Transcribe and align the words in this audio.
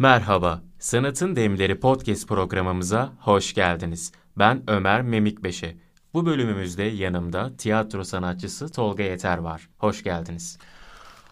Merhaba, 0.00 0.62
Sanatın 0.78 1.36
Demleri 1.36 1.80
podcast 1.80 2.28
programımıza 2.28 3.12
hoş 3.18 3.54
geldiniz. 3.54 4.12
Ben 4.36 4.62
Ömer 4.66 5.02
Memikbeşe. 5.02 5.76
Bu 6.14 6.26
bölümümüzde 6.26 6.82
yanımda 6.82 7.56
tiyatro 7.56 8.04
sanatçısı 8.04 8.72
Tolga 8.72 9.02
Yeter 9.02 9.38
var. 9.38 9.68
Hoş 9.78 10.02
geldiniz. 10.02 10.58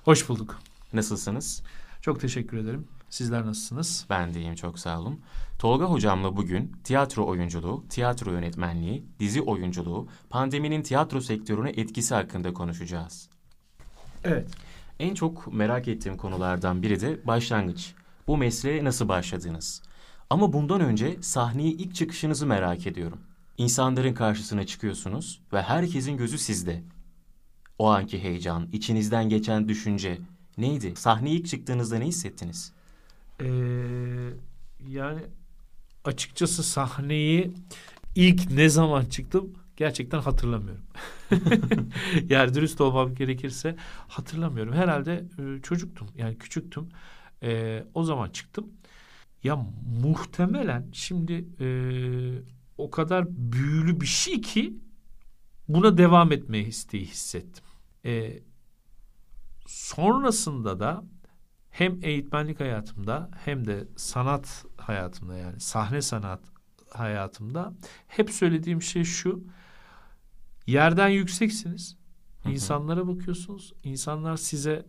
Hoş 0.05 0.29
bulduk. 0.29 0.59
Nasılsınız? 0.93 1.63
Çok 2.03 2.21
teşekkür 2.21 2.57
ederim. 2.57 2.89
Sizler 3.11 3.47
nasılsınız? 3.47 4.07
Ben 4.11 4.35
de 4.35 4.41
iyiyim, 4.41 4.55
çok 4.55 4.79
sağ 4.79 5.01
olun. 5.01 5.21
Tolga 5.59 5.85
hocamla 5.85 6.37
bugün 6.37 6.73
tiyatro 6.85 7.27
oyunculuğu, 7.27 7.85
tiyatro 7.89 8.33
yönetmenliği, 8.33 9.05
dizi 9.21 9.43
oyunculuğu, 9.43 10.09
pandeminin 10.31 10.83
tiyatro 10.83 11.21
sektörüne 11.21 11.71
etkisi 11.71 12.15
hakkında 12.15 12.53
konuşacağız. 12.53 13.29
Evet. 14.25 14.49
En 14.99 15.15
çok 15.15 15.53
merak 15.53 15.89
ettiğim 15.89 16.17
konulardan 16.17 16.83
biri 16.83 17.01
de 17.01 17.27
başlangıç. 17.27 17.95
Bu 18.29 18.37
mesleğe 18.37 18.85
nasıl 18.85 19.09
başladınız? 19.09 19.83
Ama 20.31 20.53
bundan 20.53 20.81
önce 20.81 21.17
sahneye 21.21 21.71
ilk 21.71 21.95
çıkışınızı 21.95 22.47
merak 22.47 22.87
ediyorum. 22.87 23.21
İnsanların 23.59 24.15
karşısına 24.15 24.67
çıkıyorsunuz 24.67 25.41
ve 25.53 25.63
herkesin 25.63 26.17
gözü 26.17 26.39
sizde. 26.39 26.83
O 27.79 27.91
anki 27.91 28.23
heyecan, 28.23 28.69
içinizden 28.73 29.29
geçen 29.29 29.69
düşünce 29.69 30.19
neydi? 30.59 30.93
Sahneye 30.97 31.37
ilk 31.37 31.47
çıktığınızda 31.47 31.99
ne 31.99 32.07
hissettiniz? 32.07 32.73
Ee, 33.41 33.47
yani 34.89 35.21
açıkçası 36.05 36.63
sahneyi 36.63 37.53
ilk 38.15 38.51
ne 38.51 38.69
zaman 38.69 39.05
çıktım 39.05 39.53
gerçekten 39.77 40.21
hatırlamıyorum. 40.21 40.85
yani 42.29 42.55
dürüst 42.55 42.81
olmam 42.81 43.15
gerekirse 43.15 43.77
hatırlamıyorum. 44.09 44.73
Herhalde 44.73 45.25
e, 45.39 45.63
çocuktum 45.63 46.09
yani 46.17 46.39
küçüktüm. 46.39 46.89
E, 47.43 47.85
o 47.95 48.05
zaman 48.05 48.31
çıktım. 48.31 48.73
Ya 49.45 49.67
muhtemelen 50.03 50.89
şimdi 50.93 51.49
e, 51.61 51.69
o 52.79 52.91
kadar 52.91 53.27
büyülü 53.29 54.01
bir 54.01 54.07
şey 54.07 54.41
ki 54.41 54.79
buna 55.69 55.99
devam 55.99 56.33
etme 56.33 56.59
isteği 56.59 57.05
hissettim. 57.05 57.65
E, 58.05 58.43
sonrasında 59.67 60.81
da 60.81 61.05
hem 61.71 61.99
eğitmenlik 62.03 62.61
hayatımda 62.61 63.31
hem 63.45 63.67
de 63.67 63.89
sanat 63.97 64.65
hayatımda 64.77 65.37
yani 65.37 65.61
sahne 65.61 66.03
sanat 66.03 66.41
hayatımda 66.91 67.75
hep 68.07 68.31
söylediğim 68.31 68.83
şey 68.83 69.05
şu. 69.05 69.45
Yerden 70.67 71.09
yükseksiniz. 71.09 71.97
İnsanlara 72.45 73.09
bakıyorsunuz. 73.09 73.73
İnsanlar 73.85 74.37
size 74.37 74.87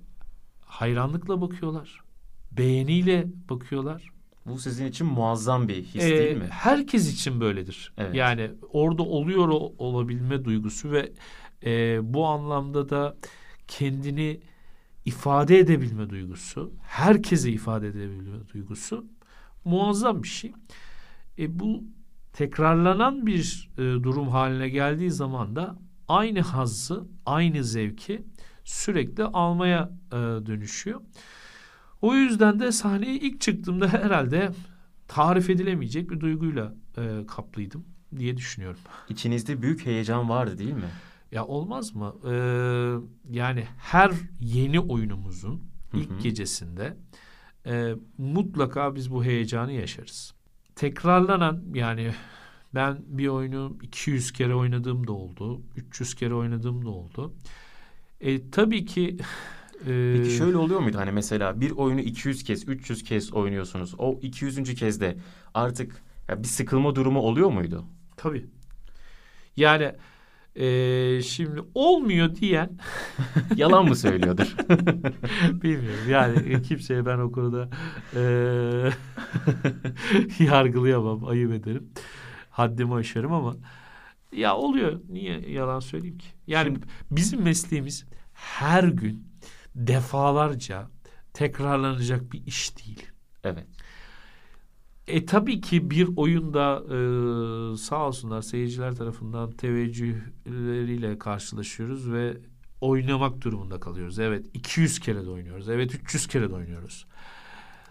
hayranlıkla 0.65 1.41
bakıyorlar. 1.41 2.08
Beğeniyle 2.51 3.27
bakıyorlar. 3.49 4.11
Bu 4.45 4.59
sizin 4.59 4.85
için 4.85 5.07
muazzam 5.07 5.67
bir 5.67 5.83
his 5.83 6.03
ee, 6.03 6.17
değil 6.19 6.37
mi? 6.37 6.47
Herkes 6.49 7.13
için 7.13 7.41
böyledir. 7.41 7.93
Evet. 7.97 8.15
Yani 8.15 8.51
orada 8.73 9.03
oluyor 9.03 9.47
olabilme 9.77 10.45
duygusu 10.45 10.91
ve 10.91 11.11
e, 11.65 11.99
bu 12.13 12.25
anlamda 12.25 12.89
da 12.89 13.17
kendini 13.67 14.39
ifade 15.05 15.59
edebilme 15.59 16.09
duygusu, 16.09 16.73
herkese 16.81 17.51
ifade 17.51 17.87
edebilme 17.87 18.49
duygusu 18.53 19.05
muazzam 19.65 20.23
bir 20.23 20.27
şey. 20.27 20.53
E, 21.39 21.59
bu 21.59 21.83
tekrarlanan 22.33 23.25
bir 23.25 23.69
e, 23.77 23.81
durum 23.81 24.29
haline 24.29 24.69
geldiği 24.69 25.11
zaman 25.11 25.55
da 25.55 25.77
aynı 26.07 26.41
hazzı, 26.41 27.07
aynı 27.25 27.63
zevki 27.63 28.21
sürekli 28.63 29.23
almaya 29.23 29.91
e, 30.11 30.15
dönüşüyor. 30.15 31.01
O 32.01 32.13
yüzden 32.13 32.59
de 32.59 32.71
sahneye 32.71 33.15
ilk 33.15 33.41
çıktığımda 33.41 33.87
herhalde 33.87 34.51
tarif 35.07 35.49
edilemeyecek 35.49 36.11
bir 36.11 36.19
duyguyla 36.19 36.73
e, 36.97 37.25
kaplıydım 37.27 37.85
diye 38.17 38.37
düşünüyorum. 38.37 38.79
İçinizde 39.09 39.61
büyük 39.61 39.85
heyecan 39.85 40.29
vardı 40.29 40.57
değil 40.57 40.73
mi? 40.73 40.89
Ya 41.31 41.45
olmaz 41.45 41.95
mı? 41.95 42.15
Ee, 42.25 42.31
yani 43.37 43.63
her 43.77 44.11
yeni 44.39 44.79
oyunumuzun 44.79 45.63
ilk 45.93 46.09
hı 46.09 46.13
hı. 46.13 46.19
gecesinde 46.19 46.97
e, 47.65 47.93
mutlaka 48.17 48.95
biz 48.95 49.11
bu 49.11 49.23
heyecanı 49.23 49.71
yaşarız. 49.71 50.33
Tekrarlanan 50.75 51.63
yani 51.73 52.13
ben 52.75 52.97
bir 53.07 53.27
oyunu 53.27 53.77
200 53.81 54.31
kere 54.31 54.55
oynadığım 54.55 55.07
da 55.07 55.11
oldu. 55.11 55.61
300 55.75 56.15
kere 56.15 56.33
oynadığım 56.33 56.85
da 56.85 56.89
oldu. 56.89 57.33
E, 58.21 58.49
tabii 58.49 58.85
ki 58.85 59.17
ee... 59.87 60.13
Peki 60.17 60.31
şöyle 60.31 60.57
oluyor 60.57 60.79
muydu 60.79 60.97
hani 60.97 61.11
mesela 61.11 61.61
bir 61.61 61.71
oyunu 61.71 61.99
200 61.99 62.43
kez 62.43 62.67
300 62.67 63.03
kez 63.03 63.33
oynuyorsunuz. 63.33 63.95
O 63.97 64.19
200. 64.21 64.75
kezde 64.75 65.17
artık 65.53 66.01
ya 66.27 66.43
bir 66.43 66.47
sıkılma 66.47 66.95
durumu 66.95 67.19
oluyor 67.19 67.49
muydu? 67.49 67.85
Tabii. 68.17 68.45
Yani 69.57 69.91
e, 70.55 71.21
şimdi 71.21 71.61
olmuyor 71.75 72.35
diyen 72.35 72.69
yalan 73.55 73.85
mı 73.85 73.95
söylüyordur? 73.95 74.55
Bilmiyorum. 75.63 76.09
Yani 76.09 76.61
kimseye 76.61 77.05
ben 77.05 77.17
o 77.17 77.31
konuda 77.31 77.69
e, 78.15 78.21
yargılayamam, 80.43 81.25
ayıp 81.25 81.51
ederim. 81.51 81.89
Haddimi 82.49 82.93
aşarım 82.93 83.33
ama 83.33 83.55
ya 84.31 84.55
oluyor. 84.55 84.99
Niye 85.09 85.49
yalan 85.49 85.79
söyleyeyim 85.79 86.17
ki? 86.17 86.27
Yani 86.47 86.65
Şimdi, 86.65 86.79
bizim 87.11 87.41
mesleğimiz 87.41 88.05
her 88.33 88.83
gün 88.83 89.28
defalarca 89.75 90.89
tekrarlanacak 91.33 92.31
bir 92.31 92.45
iş 92.45 92.77
değil. 92.77 93.05
Evet. 93.43 93.67
E 95.07 95.25
tabii 95.25 95.61
ki 95.61 95.91
bir 95.91 96.09
oyunda 96.15 96.83
e, 96.85 97.77
sağ 97.77 98.07
olsunlar 98.07 98.41
seyirciler 98.41 98.95
tarafından 98.95 99.51
teveccühleriyle 99.51 101.17
karşılaşıyoruz 101.17 102.11
ve 102.11 102.37
oynamak 102.81 103.41
durumunda 103.41 103.79
kalıyoruz. 103.79 104.19
Evet 104.19 104.45
200 104.53 104.99
kere 104.99 105.25
de 105.25 105.29
oynuyoruz. 105.29 105.69
Evet 105.69 105.95
300 105.95 106.27
kere 106.27 106.49
de 106.49 106.55
oynuyoruz. 106.55 107.05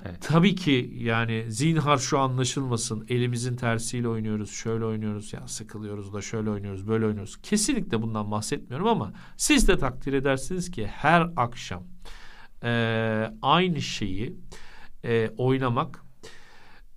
Evet. 0.05 0.17
Tabii 0.21 0.55
ki 0.55 0.95
yani 0.95 1.45
zinhar 1.49 1.99
şu 1.99 2.19
anlaşılmasın. 2.19 3.07
Elimizin 3.09 3.57
tersiyle 3.57 4.09
oynuyoruz, 4.09 4.51
şöyle 4.51 4.85
oynuyoruz, 4.85 5.33
ya 5.33 5.49
sıkılıyoruz 5.49 6.13
da 6.13 6.21
şöyle 6.21 6.51
oynuyoruz, 6.51 6.89
böyle 6.89 7.07
oynuyoruz. 7.07 7.37
Kesinlikle 7.43 8.03
bundan 8.03 8.31
bahsetmiyorum 8.31 8.87
ama 8.87 9.13
siz 9.37 9.69
de 9.69 9.79
takdir 9.79 10.13
edersiniz 10.13 10.71
ki 10.71 10.87
her 10.87 11.31
akşam 11.37 11.83
e, 12.63 13.33
aynı 13.43 13.83
şeyi 13.83 14.37
e, 15.05 15.31
oynamak 15.37 16.05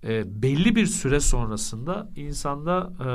e, 0.04 0.42
belli 0.42 0.76
bir 0.76 0.86
süre 0.86 1.20
sonrasında 1.20 2.10
insanda 2.16 2.92
e, 3.00 3.08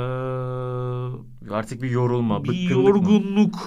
artık 1.54 1.82
bir 1.82 1.90
yorulma, 1.90 2.44
bir 2.44 2.70
yorgunluk 2.70 3.54
mı? 3.54 3.60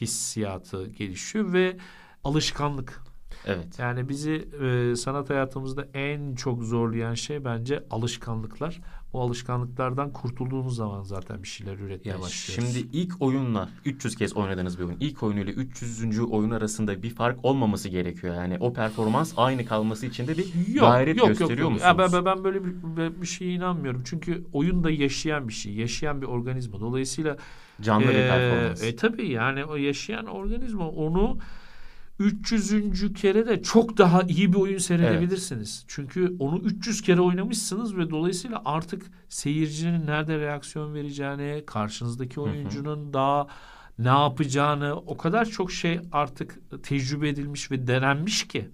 hissiyatı 0.00 0.86
gelişiyor 0.86 1.52
ve 1.52 1.76
alışkanlık 2.24 3.07
Evet. 3.46 3.78
Yani 3.78 4.08
bizi 4.08 4.48
e, 4.62 4.96
sanat 4.96 5.30
hayatımızda 5.30 5.88
en 5.94 6.34
çok 6.34 6.62
zorlayan 6.62 7.14
şey 7.14 7.44
bence 7.44 7.84
alışkanlıklar. 7.90 8.80
Bu 9.12 9.20
alışkanlıklardan 9.20 10.12
kurtulduğumuz 10.12 10.76
zaman 10.76 11.02
zaten 11.02 11.42
bir 11.42 11.48
şeyler 11.48 11.78
üretmeye 11.78 12.10
yani 12.10 12.22
başlıyoruz. 12.22 12.74
Şimdi 12.74 12.88
ilk 12.92 13.22
oyunla 13.22 13.68
300 13.84 14.16
kez 14.16 14.36
oynadığınız 14.36 14.78
bir 14.78 14.84
oyun. 14.84 14.96
İlk 15.00 15.22
oyunuyla 15.22 15.52
300. 15.52 16.20
oyun 16.20 16.50
arasında 16.50 17.02
bir 17.02 17.10
fark 17.10 17.44
olmaması 17.44 17.88
gerekiyor. 17.88 18.34
Yani 18.34 18.56
o 18.60 18.72
performans 18.72 19.32
aynı 19.36 19.64
kalması 19.64 20.06
için 20.06 20.26
de 20.26 20.38
bir 20.38 20.74
yok, 20.74 20.88
gayret 20.88 21.16
yok, 21.16 21.28
gösteriyor 21.28 21.58
yok, 21.58 21.60
yok. 21.60 21.72
musunuz? 21.72 22.12
Ya 22.12 22.12
ben, 22.12 22.24
ben 22.24 22.44
böyle 22.44 22.64
bir, 22.64 22.72
bir 23.20 23.26
şeye 23.26 23.52
inanmıyorum. 23.52 24.02
Çünkü 24.04 24.44
oyun 24.52 24.84
da 24.84 24.90
yaşayan 24.90 25.48
bir 25.48 25.52
şey. 25.52 25.74
Yaşayan 25.74 26.22
bir 26.22 26.26
organizma. 26.26 26.80
Dolayısıyla 26.80 27.36
canlı 27.80 28.04
e, 28.04 28.08
bir 28.08 28.12
performans. 28.12 28.82
E, 28.82 28.96
tabii 28.96 29.28
yani 29.28 29.64
o 29.64 29.76
yaşayan 29.76 30.26
organizma 30.26 30.88
onu 30.88 31.38
300. 32.18 33.14
kere 33.14 33.46
de 33.46 33.62
çok 33.62 33.98
daha 33.98 34.22
iyi 34.22 34.52
bir 34.52 34.58
oyun 34.58 34.78
seyredebilirsiniz. 34.78 35.78
Evet. 35.80 35.84
Çünkü 35.88 36.36
onu 36.38 36.58
300 36.58 37.02
kere 37.02 37.20
oynamışsınız 37.20 37.96
ve 37.96 38.10
dolayısıyla 38.10 38.62
artık 38.64 39.06
seyircinin 39.28 40.06
nerede 40.06 40.38
reaksiyon 40.38 40.94
vereceğini, 40.94 41.62
karşınızdaki 41.66 42.40
oyuncunun 42.40 43.04
hı 43.04 43.08
hı. 43.08 43.12
daha 43.12 43.46
ne 43.98 44.08
yapacağını 44.08 44.96
o 44.96 45.16
kadar 45.16 45.44
çok 45.44 45.72
şey 45.72 46.00
artık 46.12 46.58
tecrübe 46.82 47.28
edilmiş 47.28 47.70
ve 47.70 47.86
denenmiş 47.86 48.48
ki. 48.48 48.70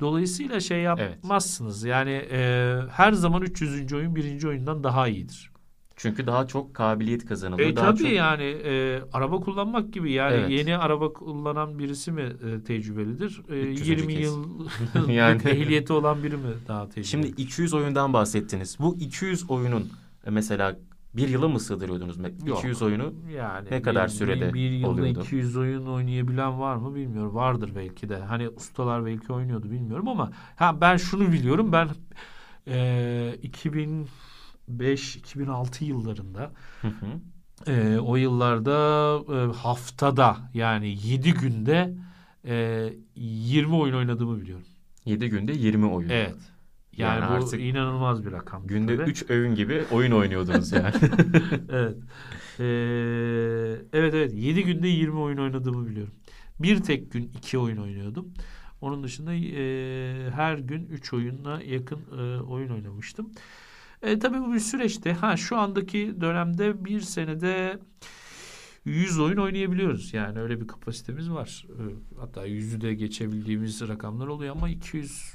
Dolayısıyla 0.00 0.60
şey 0.60 0.80
yapmazsınız. 0.80 1.84
Evet. 1.84 1.92
Yani 1.92 2.26
e, 2.30 2.78
her 2.90 3.12
zaman 3.12 3.42
300. 3.42 3.92
oyun 3.92 4.16
birinci 4.16 4.48
oyundan 4.48 4.84
daha 4.84 5.08
iyidir. 5.08 5.53
Çünkü 5.96 6.26
daha 6.26 6.46
çok 6.46 6.74
kabiliyet 6.74 7.26
kazanılıyor. 7.26 7.68
E, 7.68 7.76
daha 7.76 7.90
tabii 7.90 7.98
çok... 7.98 8.12
yani 8.12 8.44
e, 8.44 9.02
araba 9.12 9.40
kullanmak 9.40 9.92
gibi 9.92 10.12
yani 10.12 10.34
evet. 10.34 10.50
yeni 10.50 10.76
araba 10.76 11.12
kullanan 11.12 11.78
birisi 11.78 12.12
mi 12.12 12.22
e, 12.22 12.64
tecrübelidir? 12.64 13.42
E, 13.48 13.56
20 13.56 14.14
kez. 14.14 14.24
yıl 14.24 14.68
yani 15.08 15.42
ehliyeti 15.48 15.92
olan 15.92 16.22
biri 16.22 16.36
mi 16.36 16.50
daha 16.68 16.88
tecrübeli? 16.88 17.06
Şimdi 17.06 17.26
200 17.26 17.74
oyundan 17.74 18.12
bahsettiniz. 18.12 18.76
Bu 18.80 18.96
200 19.00 19.50
oyunun 19.50 19.92
e, 20.26 20.30
mesela 20.30 20.76
Bir 21.14 21.28
yıla 21.28 21.48
mı 21.48 21.60
sığdırıyordunuz? 21.60 22.18
Yok. 22.46 22.58
200 22.58 22.82
oyunu 22.82 23.14
Yani 23.36 23.68
Ne 23.70 23.82
kadar 23.82 24.06
bir, 24.06 24.12
sürede 24.12 24.48
bir, 24.48 24.54
bir 24.54 24.70
yılda 24.70 24.90
oluyordu? 24.90 25.20
200 25.20 25.56
oyun 25.56 25.86
oynayabilen 25.86 26.60
var 26.60 26.76
mı 26.76 26.94
bilmiyorum. 26.94 27.34
Vardır 27.34 27.70
belki 27.76 28.08
de. 28.08 28.16
Hani 28.18 28.48
ustalar 28.48 29.06
belki 29.06 29.32
oynuyordu 29.32 29.70
bilmiyorum 29.70 30.08
ama 30.08 30.30
ha 30.56 30.80
ben 30.80 30.96
şunu 30.96 31.32
biliyorum. 31.32 31.72
Ben 31.72 31.88
e, 32.68 33.36
2005-2006 34.68 35.84
yıllarında 35.84 36.52
Hı 36.80 36.88
hı. 36.88 37.70
e, 37.72 37.98
o 37.98 38.16
yıllarda 38.16 38.72
e, 39.34 39.52
haftada 39.52 40.36
yani 40.54 40.98
7 41.06 41.34
günde 41.34 41.94
e, 42.44 42.88
20 43.16 43.74
oyun 43.74 43.94
oynadığımı 43.94 44.40
biliyorum. 44.40 44.66
7 45.04 45.28
günde 45.28 45.52
20 45.52 45.86
oyun. 45.86 46.08
Evet. 46.08 46.34
Yani, 46.96 47.20
Yani 47.20 47.30
bu 47.30 47.34
artık 47.34 47.60
inanılmaz 47.60 48.26
bir 48.26 48.32
rakam. 48.32 48.66
Günde 48.66 48.96
Tabii. 48.96 49.10
3 49.10 49.30
öğün 49.30 49.54
gibi 49.54 49.84
oyun 49.90 50.12
oynuyordunuz 50.12 50.72
yani. 50.72 50.94
evet. 51.68 51.96
Ee, 52.60 52.64
evet 53.92 54.14
evet 54.14 54.32
7 54.34 54.64
günde 54.64 54.88
20 54.88 55.18
oyun 55.18 55.38
oynadığımı 55.38 55.86
biliyorum. 55.86 56.14
Bir 56.58 56.82
tek 56.82 57.12
gün 57.12 57.32
2 57.38 57.58
oyun 57.58 57.76
oynuyordum. 57.76 58.34
Onun 58.80 59.04
dışında 59.04 59.34
e, 59.34 60.30
her 60.30 60.58
gün 60.58 60.86
3 60.86 61.12
oyunla 61.12 61.62
yakın 61.62 62.00
e, 62.18 62.40
oyun 62.40 62.70
oynamıştım. 62.70 63.30
E, 64.04 64.18
tabii 64.18 64.40
bu 64.40 64.54
bir 64.54 64.60
süreçte. 64.60 65.12
Ha 65.12 65.36
şu 65.36 65.56
andaki 65.58 66.20
dönemde 66.20 66.84
bir 66.84 67.00
senede 67.00 67.78
100 68.84 69.20
oyun 69.20 69.36
oynayabiliyoruz. 69.36 70.14
Yani 70.14 70.40
öyle 70.40 70.60
bir 70.60 70.66
kapasitemiz 70.66 71.30
var. 71.30 71.66
E, 71.68 71.82
hatta 72.20 72.46
100'ü 72.46 72.80
de 72.80 72.94
geçebildiğimiz 72.94 73.88
rakamlar 73.88 74.26
oluyor 74.26 74.56
ama 74.56 74.68
200 74.68 75.32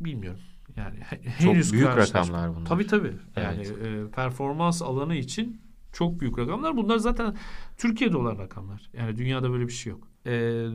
bilmiyorum. 0.00 0.40
Yani 0.76 0.98
Çok 1.38 1.54
henüz 1.54 1.72
büyük 1.72 1.86
rakamlar 1.88 2.56
bunlar. 2.56 2.66
Tabii 2.66 2.86
tabii. 2.86 3.12
Yani 3.36 3.62
Evet. 3.66 4.08
e, 4.08 4.10
performans 4.10 4.82
alanı 4.82 5.14
için 5.14 5.60
çok 5.92 6.20
büyük 6.20 6.38
rakamlar. 6.38 6.76
Bunlar 6.76 6.96
zaten 6.98 7.36
Türkiye'de 7.76 8.16
olan 8.16 8.38
rakamlar. 8.38 8.90
Yani 8.92 9.18
dünyada 9.18 9.50
böyle 9.50 9.66
bir 9.66 9.72
şey 9.72 9.90
yok. 9.90 10.08
E, 10.26 10.30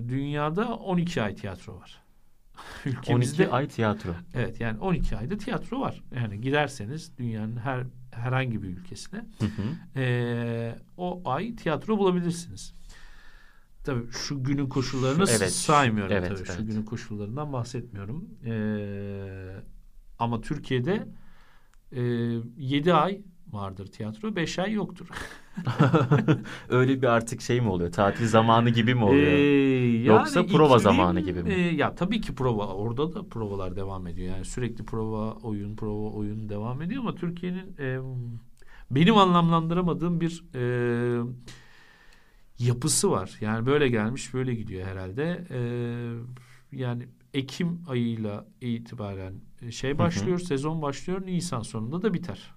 dünyada 0.09 0.75
12 0.75 1.21
ay 1.21 1.35
tiyatro 1.35 1.75
var. 1.75 2.04
Ülkemizde 2.85 3.43
12 3.43 3.55
ay 3.55 3.67
tiyatro. 3.67 4.09
evet 4.33 4.59
yani 4.61 4.79
12 4.79 5.17
ayda 5.17 5.37
tiyatro 5.37 5.79
var. 5.81 6.03
Yani 6.15 6.41
giderseniz 6.41 7.17
dünyanın 7.17 7.57
her 7.57 7.83
herhangi 8.11 8.63
bir 8.63 8.67
ülkesine 8.67 9.19
Hı 9.39 9.45
hı. 9.45 9.99
e, 9.99 10.75
o 10.97 11.21
ay 11.25 11.55
tiyatro 11.55 11.97
bulabilirsiniz. 11.97 12.73
Tabii 13.83 14.11
şu 14.11 14.43
günün 14.43 14.69
koşullarını 14.69 15.25
Evet. 15.29 15.51
saymıyorum 15.51 16.15
Evet, 16.15 16.29
tabii. 16.29 16.45
Şu 16.47 16.53
evet. 16.53 16.67
günün 16.67 16.83
koşullarından 16.83 17.53
bahsetmiyorum. 17.53 18.29
E, 18.45 18.53
ama 20.19 20.41
Türkiye'de 20.41 21.07
e, 21.91 22.01
7 22.57 22.93
ay 22.93 23.21
vardır 23.51 23.85
tiyatro, 23.87 24.35
5 24.35 24.59
ay 24.59 24.71
yoktur. 24.73 25.07
Öyle 26.69 27.01
bir 27.01 27.07
artık 27.07 27.41
şey 27.41 27.61
mi 27.61 27.69
oluyor? 27.69 27.91
Tatil 27.91 28.27
zamanı 28.27 28.69
gibi 28.69 28.95
mi 28.95 29.03
oluyor? 29.03 29.31
Ee, 29.31 30.03
Yoksa 30.03 30.45
prova 30.45 30.67
iklim, 30.67 30.79
zamanı 30.79 31.19
gibi 31.19 31.43
mi? 31.43 31.53
e, 31.53 31.59
ya 31.75 31.95
tabii 31.95 32.21
ki 32.21 32.35
prova. 32.35 32.67
Orada 32.67 33.13
da 33.13 33.29
provalar 33.29 33.75
devam 33.75 34.07
ediyor. 34.07 34.35
Yani 34.35 34.45
sürekli 34.45 34.85
prova, 34.85 35.33
oyun, 35.33 35.75
prova, 35.75 36.09
oyun 36.09 36.49
devam 36.49 36.81
ediyor 36.81 37.01
ama 37.01 37.15
Türkiye'nin 37.15 37.75
e, 37.79 37.99
benim 38.91 39.17
anlamlandıramadığım 39.17 40.21
bir 40.21 40.43
e, 40.55 41.23
yapısı 42.59 43.11
var. 43.11 43.37
Yani 43.41 43.65
böyle 43.65 43.89
gelmiş, 43.89 44.33
böyle 44.33 44.55
gidiyor 44.55 44.87
herhalde. 44.87 45.47
E, 45.49 45.59
yani 46.77 47.07
Ekim 47.33 47.81
ayıyla 47.87 48.45
itibaren 48.61 49.33
şey 49.71 49.97
başlıyor, 49.97 50.39
sezon 50.39 50.81
başlıyor, 50.81 51.25
Nisan 51.25 51.61
sonunda 51.61 52.01
da 52.01 52.13
biter. 52.13 52.54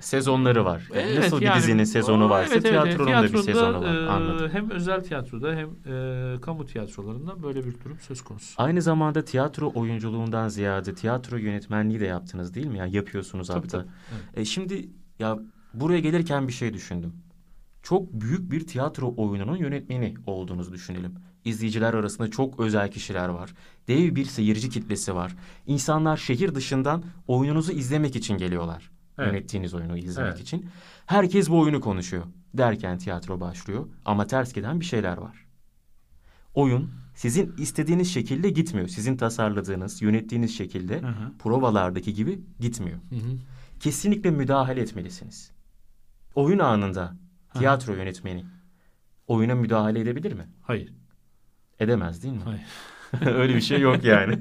Sezonları 0.00 0.64
var. 0.64 0.88
Yani 0.94 1.02
Evet, 1.06 1.18
Nasıl 1.18 1.40
bir 1.40 1.46
yani 1.46 1.58
dizinin 1.58 1.84
sezonu 1.84 2.26
o- 2.26 2.30
varsa 2.30 2.54
evet, 2.54 2.62
tiyatronun 2.66 3.12
da 3.12 3.22
bir 3.22 3.38
sezonu 3.38 3.80
var. 3.80 3.94
e, 3.96 4.08
Anladım. 4.08 4.48
hem 4.52 4.70
özel 4.70 5.00
tiyatroda 5.04 5.54
hem 5.54 5.68
e, 5.94 6.40
kamu 6.40 6.66
tiyatrolarında 6.66 7.42
böyle 7.42 7.64
bir 7.64 7.74
durum 7.84 7.98
söz 8.00 8.22
konusu. 8.22 8.54
Aynı 8.62 8.82
zamanda 8.82 9.24
tiyatro 9.24 9.72
oyunculuğundan 9.74 10.48
ziyade 10.48 10.94
tiyatro 10.94 11.36
yönetmenliği 11.36 12.00
de 12.00 12.04
yaptınız 12.04 12.54
değil 12.54 12.66
mi? 12.66 12.78
Yani 12.78 12.96
yapıyorsunuz 12.96 13.46
Tabii, 13.48 13.58
hatta. 13.58 13.78
tabii. 13.78 13.88
Evet. 14.12 14.38
E 14.38 14.44
şimdi 14.44 14.88
ya 15.18 15.38
buraya 15.74 16.00
gelirken 16.00 16.48
bir 16.48 16.52
şey 16.52 16.72
düşündüm. 16.74 17.12
Çok 17.82 18.12
büyük 18.12 18.50
bir 18.50 18.66
tiyatro 18.66 19.14
oyununun 19.16 19.56
yönetmeni 19.56 20.14
olduğunuzu 20.26 20.72
düşünelim. 20.72 21.14
İzleyiciler 21.44 21.94
arasında 21.94 22.30
çok 22.30 22.60
özel 22.60 22.90
kişiler 22.90 23.28
var. 23.28 23.54
Dev 23.88 24.14
bir 24.14 24.24
seyirci 24.24 24.68
kitlesi 24.70 25.14
var. 25.14 25.36
İnsanlar 25.66 26.16
şehir 26.16 26.54
dışından 26.54 27.02
oyununuzu 27.26 27.72
izlemek 27.72 28.16
için 28.16 28.38
geliyorlar. 28.38 28.90
Evet. 29.18 29.32
Yönettiğiniz 29.32 29.74
oyunu 29.74 29.96
izlemek 29.96 30.30
Evet. 30.32 30.40
için. 30.40 30.66
Herkes 31.06 31.50
bu 31.50 31.58
oyunu 31.60 31.80
konuşuyor. 31.80 32.24
Derken 32.54 32.98
tiyatro 32.98 33.40
başlıyor 33.40 33.86
ama 34.04 34.26
ters 34.26 34.52
giden 34.52 34.80
bir 34.80 34.84
şeyler 34.84 35.16
var. 35.16 35.46
Oyun 36.54 36.90
sizin 37.14 37.54
istediğiniz 37.58 38.12
şekilde 38.14 38.50
gitmiyor. 38.50 38.88
Sizin 38.88 39.16
tasarladığınız, 39.16 40.02
yönettiğiniz 40.02 40.56
şekilde 40.56 41.00
Hı 41.00 41.06
hı. 41.06 41.32
provalardaki 41.38 42.14
gibi 42.14 42.40
gitmiyor 42.60 42.98
Hı 43.10 43.16
hı. 43.16 43.38
kesinlikle 43.80 44.30
müdahale 44.30 44.80
etmelisiniz. 44.80 45.50
Oyun 46.34 46.58
anında 46.58 47.16
tiyatro 47.54 47.92
yönetmeni 47.94 48.44
oyuna 49.26 49.54
müdahale 49.54 50.00
edebilir 50.00 50.32
mi? 50.32 50.46
Hayır. 50.62 50.92
Edemez 51.80 52.22
değil 52.22 52.34
mi? 52.34 52.40
Hayır. 52.44 52.60
Öyle 53.26 53.54
bir 53.54 53.60
şey 53.60 53.80
yok 53.80 54.04
yani. 54.04 54.38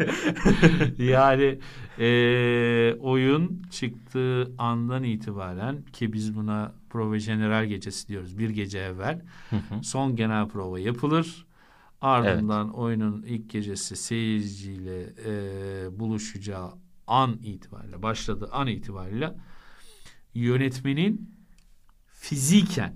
yani 0.98 1.60
e, 2.00 2.94
oyun 3.00 3.62
çıktığı 3.72 4.52
andan 4.58 5.04
itibaren 5.04 5.82
ki 5.94 6.14
biz 6.14 6.36
buna 6.36 6.74
prova 6.90 7.18
general 7.18 7.66
gecesi 7.66 8.08
diyoruz. 8.08 8.38
Bir 8.38 8.50
gece 8.50 8.80
evvel 8.80 9.22
Hı 9.50 9.56
hı. 9.56 9.84
son 9.84 10.16
genel 10.16 10.48
prova 10.48 10.80
yapılır. 10.80 11.48
Ardından 12.02 12.74
oyunun 12.74 13.24
ilk 13.24 13.50
gecesi 13.50 13.96
seyirciyle 13.96 15.14
e, 15.26 16.00
buluşacağı 16.00 16.72
an 17.08 17.40
itibariyle 17.44 18.02
başladığı 18.02 18.50
an 18.52 18.68
itibariyle 18.68 19.34
yönetmenin 20.34 21.32
fiziken 22.08 22.96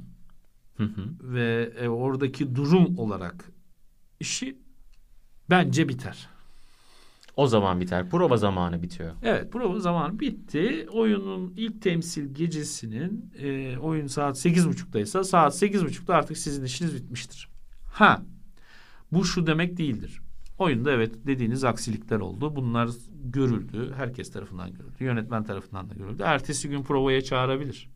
Hı 0.77 0.83
hı. 0.83 1.03
ve 1.21 1.73
e, 1.79 1.87
oradaki 1.87 2.55
durum 2.55 2.97
olarak 2.97 3.51
işi 4.19 4.60
bence 5.49 5.89
biter. 5.89 6.29
o 7.35 7.47
zaman 7.47 7.81
biter. 7.81 8.09
Prova 8.09 8.37
zamanı 8.37 8.81
bitiyor. 8.81 9.11
Evet 9.23 9.51
prova 9.51 9.79
zamanı 9.79 10.19
bitti. 10.19 10.87
Oyunun 10.91 11.53
ilk 11.57 11.81
temsil 11.81 12.33
gecesinin 12.33 13.31
e, 13.39 13.77
oyun 13.77 14.07
saat 14.07 14.37
sekiz 14.37 14.67
buçuktaysa 14.67 15.23
saat 15.23 15.55
sekiz 15.57 15.85
buçukta 15.85 16.15
artık 16.15 16.37
sizin 16.37 16.63
işiniz 16.63 16.95
bitmiştir. 16.95 17.49
Ha 17.91 18.21
bu 19.11 19.25
şu 19.25 19.47
demek 19.47 19.77
değildir. 19.77 20.21
Oyunda 20.57 20.91
evet 20.91 21.15
dediğiniz 21.27 21.63
aksilikler 21.63 22.19
oldu. 22.19 22.55
Bunlar 22.55 22.89
görüldü. 23.23 23.93
Herkes 23.95 24.31
tarafından 24.31 24.73
görüldü. 24.73 25.03
Yönetmen 25.03 25.43
tarafından 25.43 25.89
da 25.89 25.93
görüldü. 25.93 26.23
Ertesi 26.25 26.69
gün 26.69 26.83
provaya 26.83 27.21
çağırabilir. 27.21 27.89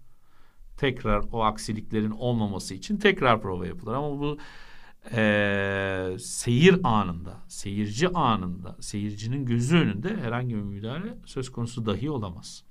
Tekrar 0.77 1.25
o 1.31 1.43
aksiliklerin 1.43 2.11
olmaması 2.11 2.73
için 2.73 2.97
tekrar 2.97 3.41
prova 3.41 3.67
yapılır. 3.67 3.93
Ama 3.93 4.19
bu 4.19 4.37
eee, 5.13 6.17
seyir 6.19 6.79
anında, 6.83 7.37
seyirci 7.47 8.09
anında, 8.09 8.75
seyircinin 8.79 9.45
gözü 9.45 9.77
önünde 9.77 10.17
herhangi 10.17 10.55
bir 10.55 10.61
müdahale 10.61 11.17
söz 11.25 11.51
konusu 11.51 11.85
dahi 11.85 12.09
olamaz. 12.09 12.63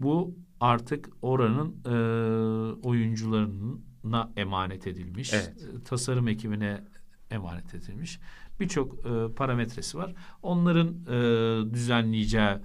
Bu 0.00 0.34
artık 0.60 1.08
oranın 1.22 1.76
eee, 1.86 2.80
oyuncularına 2.82 4.30
emanet 4.36 4.86
edilmiş, 4.86 5.32
Evet. 5.34 5.68
e, 5.80 5.84
tasarım 5.84 6.28
ekibine 6.28 6.84
emanet 7.30 7.74
edilmiş 7.74 8.20
birçok 8.60 9.06
e, 9.06 9.34
parametresi 9.36 9.98
var. 9.98 10.14
Onların 10.42 10.88
e, 10.88 11.74
düzenleyeceği 11.74 12.56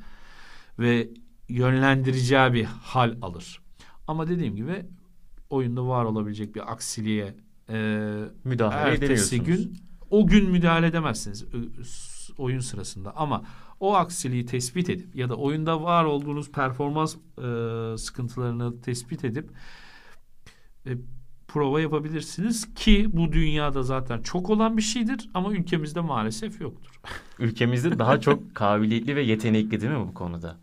ve 0.79 1.09
yönlendireceği 1.50 2.53
bir 2.53 2.63
hal 2.63 3.17
alır. 3.21 3.62
Ama 4.07 4.27
dediğim 4.27 4.55
gibi 4.55 4.85
oyunda 5.50 5.88
var 5.88 6.05
olabilecek 6.05 6.55
bir 6.55 6.71
aksiliğe 6.71 7.35
e, 7.69 7.75
Müdahale 8.43 8.93
ertesi 8.93 9.41
gün 9.41 9.77
o 10.10 10.27
gün 10.27 10.50
müdahale 10.51 10.88
edemezsiniz 10.88 11.45
oyun 12.38 12.60
sırasında 12.60 13.15
ama 13.15 13.43
o 13.79 13.95
aksiliği 13.95 14.45
tespit 14.45 14.89
edip 14.89 15.15
ya 15.15 15.29
da 15.29 15.36
oyunda 15.36 15.84
var 15.84 16.05
olduğunuz 16.05 16.51
performans 16.51 17.15
e, 17.15 17.98
sıkıntılarını 17.98 18.81
tespit 18.81 19.25
edip 19.25 19.50
e, 20.86 20.91
prova 21.48 21.81
yapabilirsiniz 21.81 22.74
ki 22.74 23.10
bu 23.13 23.31
dünyada 23.31 23.84
zaten 23.84 24.22
çok 24.22 24.50
olan 24.50 24.77
bir 24.77 24.81
şeydir 24.81 25.29
ama 25.34 25.53
ülkemizde 25.53 26.01
maalesef 26.01 26.62
yoktur. 26.62 27.01
Ülkemizde 27.39 28.00
daha 28.00 28.19
çok 28.19 28.55
kabiliyetli 28.55 29.15
ve 29.15 29.22
yetenekli 29.22 29.81
değil 29.81 29.91
mi 29.91 30.07
bu 30.07 30.13
konuda? 30.13 30.57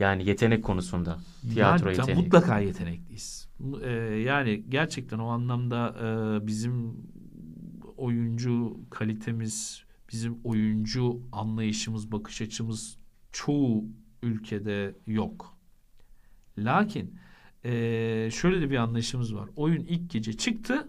Yani 0.00 0.28
yetenek 0.28 0.64
konusunda. 0.64 1.18
Tiyatro 1.52 1.88
yani, 1.88 1.98
yeteneği. 1.98 2.24
Mutlaka 2.24 2.58
yetenekliyiz. 2.58 3.48
Mu- 3.58 3.80
e, 3.82 3.90
yani 4.20 4.64
gerçekten 4.68 5.18
o 5.18 5.26
anlamda 5.26 5.94
e, 6.02 6.46
bizim 6.46 6.96
oyuncu 7.96 8.80
kalitemiz, 8.90 9.84
bizim 10.12 10.38
oyuncu 10.44 11.20
anlayışımız, 11.32 12.12
bakış 12.12 12.42
açımız 12.42 12.98
çoğu 13.32 13.84
ülkede 14.22 14.94
yok. 15.06 15.58
Lakin 16.58 17.18
e, 17.64 17.70
şöyle 18.32 18.60
de 18.60 18.70
bir 18.70 18.76
anlayışımız 18.76 19.34
var. 19.34 19.48
Oyun 19.56 19.80
ilk 19.80 20.10
gece 20.10 20.32
çıktı 20.32 20.88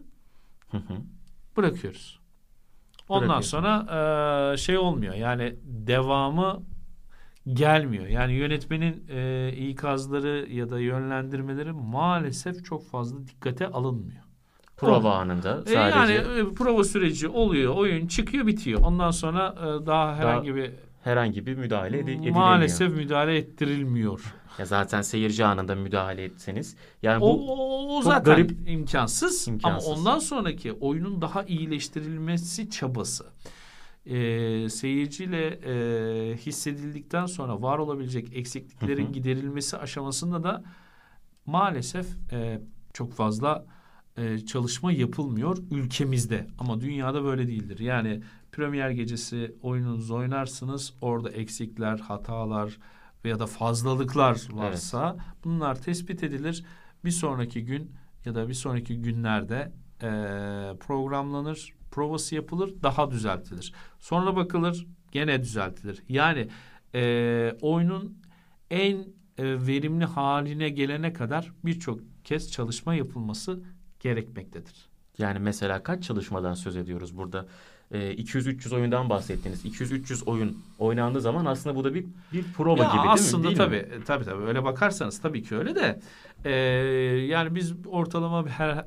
Hı 0.72 0.77
hı. 0.77 0.94
bırakıyoruz. 1.58 2.20
Ondan 3.10 3.41
sonra 3.41 4.53
e, 4.53 4.58
şey 4.58 4.77
olmuyor. 4.77 5.13
Yani 5.13 5.56
devamı 5.63 6.63
gelmiyor. 7.54 8.08
Yani 8.08 8.34
yönetmenin 8.34 9.04
e, 9.10 9.52
ikazları 9.58 10.48
ya 10.52 10.70
da 10.70 10.80
yönlendirmeleri 10.80 11.72
maalesef 11.72 12.66
çok 12.66 12.86
fazla 12.90 13.28
dikkate 13.28 13.68
alınmıyor. 13.68 14.22
Prova 14.78 15.16
anında 15.16 15.64
E, 15.68 15.74
yani 15.74 15.92
sadece 15.94 16.14
e, 16.14 16.54
prova 16.54 16.84
süreci 16.84 17.28
oluyor, 17.28 17.76
oyun 17.76 18.08
çıkıyor, 18.08 18.48
bitiyor. 18.48 18.82
Ondan 18.82 19.12
sonra 19.12 19.56
e, 19.60 19.86
daha 19.86 20.16
herhangi 20.16 20.56
bir 20.56 20.72
herhangi 21.04 21.46
bir 21.46 21.56
müdahale 21.56 21.98
edi- 22.00 22.12
edilemiyor. 22.12 22.36
maalesef 22.36 22.92
müdahale 22.96 23.38
ettirilmiyor. 23.38 24.34
Ya 24.60 24.66
zaten 24.66 25.02
seyirci 25.02 25.46
anında 25.46 25.76
müdahale 25.76 26.24
etseniz. 26.24 26.76
Yani 27.04 27.22
bu 27.22 27.52
o, 27.52 27.98
o 27.98 28.02
zaten 28.02 28.34
garip- 28.36 28.70
imkansız. 28.70 29.48
İmkansız. 29.48 29.90
Ama 29.90 29.98
ondan 30.00 30.20
sonraki 30.20 30.72
oyunun 30.74 31.22
daha 31.22 31.44
iyileştirilmesi 31.44 32.70
çabası. 32.70 33.26
E, 34.05 34.70
seyirciyle 34.70 35.48
e, 35.48 36.38
hissedildikten 36.38 37.25
sonra 37.25 37.62
var 37.62 37.77
olabilecek 37.77 38.38
eksikliklerin 38.38 39.05
Hı 39.05 39.10
hı. 39.10 39.13
giderilmesi 39.13 39.77
aşamasında 39.77 40.43
da 40.43 40.63
maalesef 41.46 42.08
e, 42.31 42.62
çok 42.93 43.13
fazla 43.13 43.65
e, 44.17 44.39
çalışma 44.39 44.91
yapılmıyor 44.91 45.58
ülkemizde. 45.72 46.48
Ama 46.58 46.81
dünyada 46.81 47.24
böyle 47.24 47.48
değildir. 47.48 47.79
Yani 47.79 48.22
Premier 48.51 48.89
gecesi 48.89 49.55
oyununuzu 49.62 50.15
oynarsınız. 50.15 50.93
Orada 51.01 51.29
eksikler, 51.29 51.98
hatalar 51.98 52.77
veya 53.25 53.39
da 53.39 53.48
fazlalıklar 53.48 54.48
varsa 54.51 55.17
bunlar 55.43 55.81
tespit 55.81 56.24
edilir. 56.24 56.65
Bir 57.05 57.12
sonraki 57.12 57.65
gün 57.65 57.91
ya 58.25 58.36
da 58.36 58.48
bir 58.48 58.53
sonraki 58.53 59.01
günlerde 59.01 59.72
e, 60.01 60.10
programlanır, 60.79 61.74
provası 61.92 62.36
yapılır, 62.36 62.74
daha 62.84 63.12
düzeltilir. 63.12 63.74
Sonra 64.00 64.36
bakılır, 64.36 64.88
gene 65.12 65.42
düzeltilir. 65.44 66.04
Yani 66.10 66.48
e, 66.96 67.54
oyunun 67.62 68.18
en 68.72 68.98
e, 69.38 69.68
verimli 69.68 70.06
haline 70.06 70.70
gelene 70.70 71.14
kadar 71.14 71.52
birçok 71.66 72.00
kez 72.24 72.52
çalışma 72.52 72.96
yapılması 72.96 73.60
gerekmektedir. 74.00 74.90
yani 75.18 75.40
mesela 75.40 75.84
kaç 75.84 76.04
çalışmadan 76.04 76.54
söz 76.54 76.76
ediyoruz 76.76 77.18
burada? 77.18 77.46
Ee, 77.92 78.14
200-300 78.14 78.76
oyundan 78.76 79.10
bahsettiniz. 79.10 79.66
200-300 79.66 80.26
oyun 80.26 80.58
oynandığı 80.80 81.22
zaman 81.22 81.46
aslında 81.46 81.76
bu 81.76 81.84
da 81.84 81.94
bir 81.94 82.06
bir 82.34 82.44
prova 82.44 82.84
Ya 82.84 82.90
gibi 82.90 82.98
değil 82.98 83.12
aslında 83.14 83.38
mi? 83.38 83.44
Değil 83.44 83.58
tabii, 83.58 84.06
tabii 84.06 84.26
tabii 84.26 84.44
öyle 84.44 84.64
bakarsanız 84.64 85.22
tabii 85.22 85.44
ki 85.44 85.56
öyle 85.56 85.76
de 85.76 86.00
e, 86.46 86.52
yani 87.26 87.56
biz 87.56 87.74
ortalama 87.86 88.48
her 88.48 88.86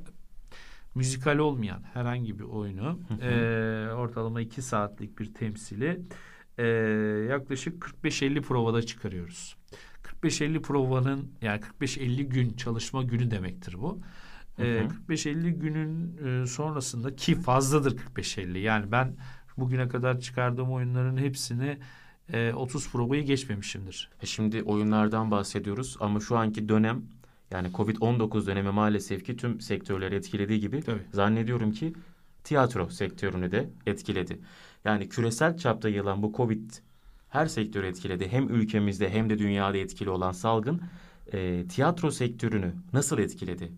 müzikal 0.94 1.38
olmayan 1.38 1.82
herhangi 1.92 2.38
bir 2.38 2.44
oyunu 2.44 3.00
e, 3.22 3.28
ortalama 3.92 4.40
iki 4.40 4.62
saatlik 4.62 5.18
bir 5.18 5.34
temsili 5.34 6.00
e, 6.58 6.64
yaklaşık 7.30 7.82
45-50 8.04 8.40
provada 8.40 8.82
çıkarıyoruz. 8.82 9.56
45-50 10.22 10.62
provanın 10.62 11.32
yani 11.42 11.60
45-50 11.80 12.22
gün 12.22 12.52
çalışma 12.52 13.02
günü 13.02 13.30
demektir 13.30 13.76
bu. 13.78 14.00
E, 14.58 14.62
hı. 14.62 15.12
45-50 15.12 15.50
günün 15.50 16.16
e, 16.42 16.46
sonrasında 16.46 17.16
ki 17.16 17.34
fazladır 17.34 17.96
45-50 18.16 18.58
yani 18.58 18.92
ben 18.92 19.16
bugüne 19.56 19.88
kadar 19.88 20.20
çıkardığım 20.20 20.72
oyunların 20.72 21.16
hepsini 21.16 21.78
e, 22.32 22.52
30 22.52 22.92
provayı 22.92 23.24
geçmemişimdir. 23.24 24.10
E 24.22 24.26
Şimdi 24.26 24.62
oyunlardan 24.62 25.30
bahsediyoruz 25.30 25.96
ama 26.00 26.20
şu 26.20 26.36
anki 26.36 26.68
dönem 26.68 27.02
yani 27.50 27.68
Covid-19 27.68 28.46
dönemi 28.46 28.70
maalesef 28.70 29.24
ki 29.24 29.36
tüm 29.36 29.60
sektörleri 29.60 30.14
etkilediği 30.14 30.60
gibi 30.60 30.80
Tabii. 30.82 31.02
zannediyorum 31.12 31.72
ki 31.72 31.92
tiyatro 32.44 32.88
sektörünü 32.88 33.52
de 33.52 33.70
etkiledi. 33.86 34.38
Yani 34.84 35.08
küresel 35.08 35.56
çapta 35.56 35.88
yayılan 35.88 36.22
bu 36.22 36.32
Covid 36.36 36.70
her 37.28 37.46
sektörü 37.46 37.86
etkiledi. 37.86 38.28
Hem 38.28 38.48
ülkemizde 38.48 39.10
hem 39.10 39.30
de 39.30 39.38
dünyada 39.38 39.76
etkili 39.78 40.10
olan 40.10 40.32
salgın 40.32 40.80
e, 41.32 41.66
tiyatro 41.68 42.10
sektörünü 42.10 42.74
nasıl 42.92 43.18
etkiledi? 43.18 43.72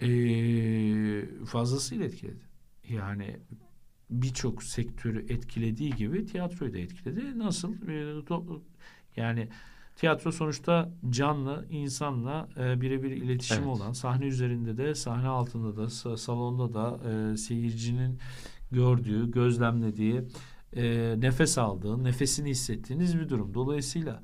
Ee, 0.00 1.44
fazlasıyla 1.46 2.04
etkiledi. 2.04 2.40
Yani 2.88 3.36
birçok 4.10 4.62
sektörü 4.62 5.32
etkilediği 5.32 5.94
gibi 5.94 6.26
tiyatroyu 6.26 6.72
da 6.72 6.78
etkiledi. 6.78 7.38
Nasıl? 7.38 7.74
Ee, 7.88 8.24
to- 8.24 8.60
yani 9.16 9.48
tiyatro 9.96 10.32
sonuçta 10.32 10.90
canlı 11.10 11.66
insanla 11.70 12.48
e, 12.58 12.80
birebir 12.80 13.10
iletişim 13.10 13.56
Evet. 13.56 13.66
olan 13.66 13.92
sahne 13.92 14.24
üzerinde 14.26 14.76
de 14.76 14.94
sahne 14.94 15.28
altında 15.28 15.76
da 15.76 15.82
sa- 15.84 16.16
salonda 16.16 16.74
da 16.74 17.00
e, 17.10 17.36
seyircinin 17.36 18.18
gördüğü, 18.72 19.30
gözlemlediği, 19.30 20.22
e, 20.76 21.14
nefes 21.20 21.58
aldığı, 21.58 22.04
nefesini 22.04 22.50
hissettiğiniz 22.50 23.18
bir 23.18 23.28
durum. 23.28 23.54
Dolayısıyla 23.54 24.22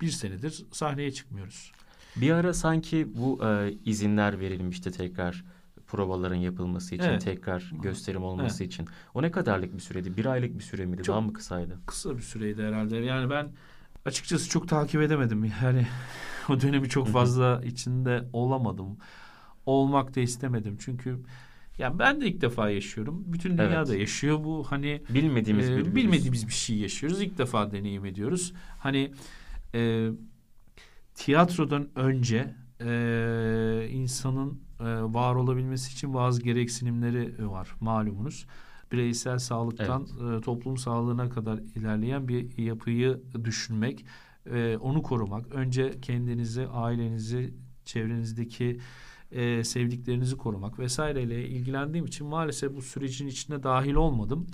bir 0.00 0.08
senedir 0.10 0.64
sahneye 0.72 1.10
çıkmıyoruz. 1.10 1.72
Bir 2.16 2.30
ara 2.30 2.54
sanki 2.54 3.08
bu 3.16 3.44
e, 3.44 3.72
izinler 3.84 4.40
verilmişti 4.40 4.90
tekrar 4.90 5.44
provaların 5.86 6.36
yapılması 6.36 6.94
için, 6.94 7.04
Evet. 7.04 7.24
tekrar 7.24 7.70
gösterim 7.82 8.22
olması 8.22 8.64
için. 8.64 8.86
O 9.14 9.22
ne 9.22 9.30
kadarlık 9.30 9.74
bir 9.74 9.80
süreydi? 9.80 10.16
Bir 10.16 10.26
aylık 10.26 10.58
bir 10.58 10.62
süre 10.62 10.86
miydi? 10.86 11.02
Çok- 11.02 11.14
Daha 11.14 11.20
mı 11.20 11.32
kısaydı? 11.32 11.78
kısa 11.86 12.16
bir 12.16 12.22
süreydi 12.22 12.62
herhalde. 12.62 12.96
Yani 12.96 13.30
ben 13.30 13.48
açıkçası 14.06 14.48
çok 14.50 14.68
takip 14.68 15.02
edemedim. 15.02 15.52
Yani 15.62 15.86
o 16.48 16.60
dönemi 16.60 16.88
çok 16.88 17.08
fazla 17.08 17.62
içinde 17.64 18.28
olamadım. 18.32 18.96
Olmak 19.66 20.16
da 20.16 20.20
istemedim. 20.20 20.76
Çünkü 20.80 21.18
ya 21.78 21.98
ben 21.98 22.20
de 22.20 22.26
ilk 22.26 22.40
defa 22.40 22.70
yaşıyorum. 22.70 23.24
Bütün 23.26 23.58
dünya 23.58 23.78
Evet. 23.78 23.88
da 23.88 23.96
yaşıyor 23.96 24.44
bu. 24.44 24.66
Hani 24.68 25.02
Bilmediğimiz 25.08 25.70
e, 25.70 25.76
bir 25.76 25.94
bilmediğimiz 25.94 26.48
bir 26.48 26.52
şey 26.52 26.76
yaşıyoruz. 26.76 27.22
İlk 27.22 27.38
defa 27.38 27.70
deneyim 27.70 28.06
ediyoruz. 28.06 28.52
Hani 28.78 29.12
e, 29.74 30.08
tiyatrodan 31.14 31.88
önce 31.96 32.54
e, 32.80 33.88
insanın 33.90 34.60
e, 34.80 34.84
var 34.84 35.34
olabilmesi 35.34 35.92
için 35.92 36.14
bazı 36.14 36.42
gereksinimleri 36.42 37.50
var 37.50 37.68
malumunuz. 37.80 38.46
Bireysel 38.92 39.38
sağlıktan 39.38 40.02
e, 40.04 40.40
toplum 40.40 40.76
sağlığına 40.76 41.28
kadar 41.28 41.58
ilerleyen 41.58 42.28
bir 42.28 42.58
yapıyı 42.58 43.22
düşünmek, 43.44 44.04
e, 44.52 44.76
onu 44.76 45.02
korumak. 45.02 45.52
Önce 45.52 46.00
kendinizi, 46.02 46.66
ailenizi, 46.66 47.54
çevrenizdeki 47.84 48.80
e, 49.32 49.64
sevdiklerinizi 49.64 50.36
korumak 50.36 50.78
vesaireyle 50.78 51.48
ilgilendiğim 51.48 52.06
için 52.06 52.26
maalesef 52.26 52.76
bu 52.76 52.82
sürecin 52.82 53.26
içine 53.26 53.62
dahil 53.62 53.94
olmadım, 53.94 54.46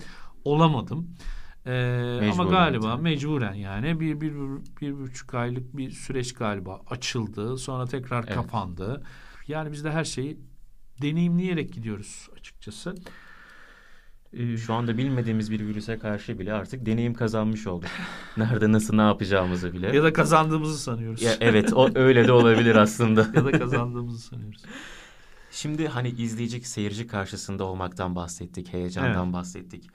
olamadım. 0.45 1.15
E, 1.65 2.31
ama 2.31 2.43
galiba 2.43 2.93
tabii. 2.93 3.01
mecburen 3.01 3.53
yani 3.53 3.99
bir, 3.99 4.21
bir, 4.21 4.33
bir 4.81 4.99
buçuk 4.99 5.33
aylık 5.33 5.77
bir 5.77 5.91
süreç 5.91 6.33
galiba 6.33 6.81
açıldı. 6.89 7.57
Sonra 7.57 7.85
tekrar 7.85 8.23
Evet. 8.23 8.35
kapandı. 8.35 9.03
Yani 9.47 9.71
biz 9.71 9.83
de 9.83 9.91
her 9.91 10.03
şeyi 10.03 10.37
deneyimleyerek 11.01 11.73
gidiyoruz 11.73 12.29
açıkçası. 12.37 12.95
Ee, 14.33 14.57
Şu 14.57 14.73
anda 14.73 14.97
bilmediğimiz 14.97 15.51
bir 15.51 15.59
virüse 15.59 15.99
karşı 15.99 16.39
bile 16.39 16.53
artık 16.53 16.85
deneyim 16.85 17.13
kazanmış 17.13 17.67
olduk. 17.67 17.89
Nerede 18.37 18.71
nasıl 18.71 18.95
ne 18.95 19.01
yapacağımızı 19.01 19.73
bile. 19.73 19.95
ya 19.95 20.03
da 20.03 20.13
kazandığımızı 20.13 20.77
sanıyoruz. 20.79 21.21
Ya 21.21 21.33
evet 21.41 21.73
o 21.73 21.89
öyle 21.95 22.27
de 22.27 22.31
olabilir 22.31 22.75
aslında. 22.75 23.21
ya 23.35 23.45
da 23.45 23.51
kazandığımızı 23.51 24.19
sanıyoruz. 24.19 24.61
Şimdi 25.51 25.87
hani 25.87 26.09
izleyici 26.09 26.61
seyirci 26.63 27.07
karşısında 27.07 27.63
olmaktan 27.63 28.15
bahsettik, 28.15 28.73
heyecandan 28.73 29.23
Evet. 29.23 29.33
bahsettik. 29.33 29.87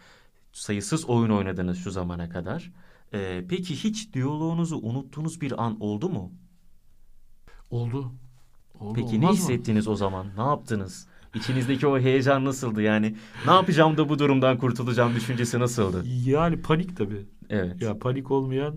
Sayısız 0.52 1.04
oyun 1.04 1.30
oynadınız 1.30 1.78
şu 1.78 1.90
zamana 1.90 2.28
kadar. 2.28 2.72
Ee, 3.14 3.44
peki 3.48 3.76
hiç 3.84 4.12
diyaloğunuzu 4.14 4.76
unuttuğunuz 4.82 5.40
bir 5.40 5.62
an 5.64 5.76
oldu 5.80 6.08
mu? 6.08 6.32
Oldu. 7.70 8.12
Oldu 8.80 8.92
Peki 8.94 9.20
ne 9.20 9.24
olmaz 9.26 9.30
mı? 9.30 9.42
hissettiniz 9.42 9.88
o 9.88 9.94
zaman? 9.96 10.26
Ne 10.36 10.42
yaptınız? 10.42 11.06
İçinizdeki 11.38 11.86
o 11.86 11.98
heyecan 11.98 12.44
nasıldı? 12.44 12.82
Yani 12.82 13.16
ne 13.46 13.50
yapacağım 13.50 13.96
da 13.96 14.08
bu 14.08 14.18
durumdan 14.18 14.58
kurtulacağım 14.58 15.14
düşüncesi 15.14 15.60
nasıldı? 15.60 16.04
Yani 16.24 16.62
panik 16.62 16.96
tabii. 16.96 17.26
Evet. 17.50 17.82
Ya 17.82 17.98
panik 17.98 18.30
olmayan 18.30 18.74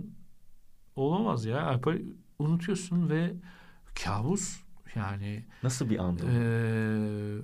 olamaz 0.96 1.46
ya. 1.46 1.58
Ya 1.58 1.74
pa- 1.74 2.13
Unutuyorsun 2.39 3.10
ve 3.10 3.34
kabus 4.06 4.58
yani 4.96 5.46
Nasıl 5.63 5.89
bir 5.89 5.98
andı? 5.98 6.24
Ee, 6.32 7.38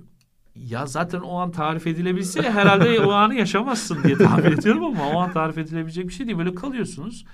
ya 0.56 0.86
zaten 0.86 1.20
o 1.20 1.36
an 1.38 1.52
tarif 1.52 1.88
edilebilse 1.88 2.42
herhalde 2.52 3.00
o 3.02 3.12
anı 3.12 3.36
yaşamazsın 3.36 4.04
diye 4.04 4.18
tahmin 4.18 4.52
ediyorum 4.52 4.84
ama 4.84 5.10
o 5.10 5.18
an 5.20 5.32
tarif 5.32 5.58
edilebilecek 5.58 6.08
bir 6.08 6.14
şey 6.14 6.28
değil. 6.28 6.38
Böyle 6.38 6.56
kalıyorsunuz. 6.56 7.26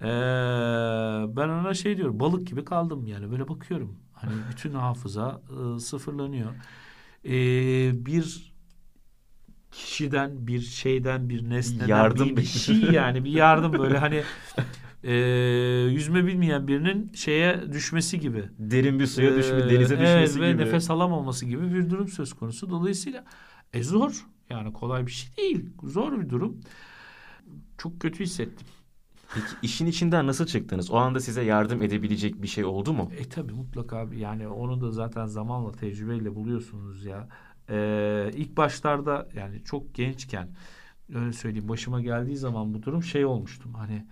Ee, 0.00 0.06
ben 1.36 1.48
ona 1.48 1.74
şey 1.74 1.96
diyorum 1.96 2.20
balık 2.20 2.46
gibi 2.46 2.64
kaldım 2.64 3.06
yani 3.06 3.30
böyle 3.30 3.48
bakıyorum. 3.48 3.96
Hani 4.12 4.48
bütün 4.48 4.72
hafıza 4.74 5.40
e, 5.76 5.78
sıfırlanıyor. 5.80 6.50
Ee, 7.26 8.06
bir 8.06 8.54
kişiden, 9.70 10.46
bir 10.46 10.60
şeyden, 10.60 11.28
bir 11.28 11.50
nesneden 11.50 11.88
Yardım 11.88 12.28
bir, 12.28 12.36
bir 12.36 12.42
şey 12.42 12.76
yani 12.76 13.24
bir 13.24 13.30
yardım 13.30 13.72
böyle 13.72 13.98
hani 13.98 14.22
e, 15.02 15.14
yüzme 15.90 16.26
bilmeyen 16.26 16.68
birinin 16.68 17.12
şeye 17.12 17.72
düşmesi 17.72 18.20
gibi. 18.20 18.44
Derin 18.58 19.00
bir 19.00 19.06
suya 19.06 19.36
düşme, 19.36 19.58
Ee, 19.58 19.70
denize 19.70 19.94
düşmesi 19.94 20.06
evet, 20.06 20.34
gibi. 20.34 20.42
ve 20.42 20.56
nefes 20.56 20.90
alamaması 20.90 21.46
gibi 21.46 21.74
bir 21.74 21.90
durum 21.90 22.08
söz 22.08 22.32
konusu. 22.32 22.70
Dolayısıyla 22.70 23.24
e, 23.72 23.82
zor. 23.82 24.26
Yani 24.50 24.72
kolay 24.72 25.06
bir 25.06 25.12
şey 25.12 25.36
değil. 25.36 25.64
Zor 25.82 26.20
bir 26.20 26.30
durum. 26.30 26.60
Çok 27.78 28.00
kötü 28.00 28.24
hissettim. 28.24 28.66
Peki 29.36 29.56
işin 29.62 29.86
içinden 29.86 30.26
nasıl 30.26 30.46
çıktınız? 30.46 30.90
O 30.90 30.96
anda 30.96 31.20
size 31.20 31.42
yardım 31.42 31.82
edebilecek 31.82 32.42
bir 32.42 32.48
şey 32.48 32.64
oldu 32.64 32.92
mu? 32.92 33.10
E 33.18 33.28
tabi 33.28 33.52
mutlaka 33.52 34.06
yani 34.16 34.48
onu 34.48 34.80
da 34.80 34.90
zaten 34.90 35.26
zamanla 35.26 35.72
tecrübeyle 35.72 36.34
buluyorsunuz 36.34 37.04
ya. 37.04 37.28
Ee, 37.70 38.30
ilk 38.34 38.56
başlarda 38.56 39.28
yani 39.36 39.64
çok 39.64 39.94
gençken 39.94 40.48
öyle 41.14 41.32
söyleyeyim 41.32 41.68
başıma 41.68 42.00
geldiği 42.00 42.36
zaman 42.36 42.74
bu 42.74 42.82
durum 42.82 43.02
şey 43.02 43.24
olmuştum 43.24 43.74
hani 43.74 44.06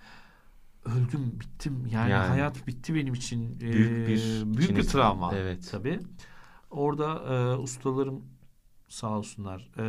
öldüm 0.84 1.40
bittim 1.40 1.86
yani, 1.92 2.10
Yani. 2.10 2.28
hayat 2.28 2.66
bitti 2.66 2.94
benim 2.94 3.14
için 3.14 3.58
Ee, 3.62 3.72
Büyük 3.72 4.08
bir 4.08 4.44
büyük 4.58 4.76
bir 4.76 4.82
travma 4.82 5.34
Evet. 5.34 5.68
tabii. 5.70 6.00
Orada 6.70 7.34
e, 7.34 7.56
ustalarım 7.56 8.24
sağ 8.88 9.18
olsunlar 9.18 9.70
e, 9.78 9.82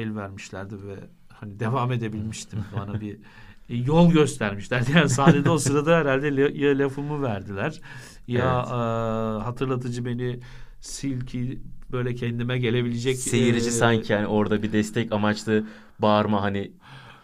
el 0.00 0.16
vermişlerdi 0.16 0.86
ve 0.86 0.96
hani 1.28 1.60
devam 1.60 1.92
edebilmiştim 1.92 2.64
bana 2.76 3.00
bir 3.00 3.14
e, 3.14 3.18
yol 3.70 4.12
göstermişler. 4.12 4.82
Yani 4.94 5.08
sahnede 5.08 5.50
o 5.50 5.58
sırada 5.58 5.96
herhalde 5.96 6.58
ya 6.58 6.78
lafımı 6.78 7.22
verdiler 7.22 7.80
ya 8.28 8.58
Evet. 8.58 8.72
e, 8.72 9.44
hatırlatıcı 9.44 10.04
beni 10.04 10.40
sil 10.94 11.18
ki 11.26 11.60
böyle 11.92 12.14
kendime 12.14 12.58
gelebilecek 12.58 13.16
Seyirci 13.16 13.68
e, 13.68 13.70
sanki 13.70 14.12
yani 14.12 14.26
orada 14.26 14.62
bir 14.62 14.72
destek 14.72 15.12
amaçlı 15.12 15.64
bağırma 15.98 16.42
hani 16.42 16.72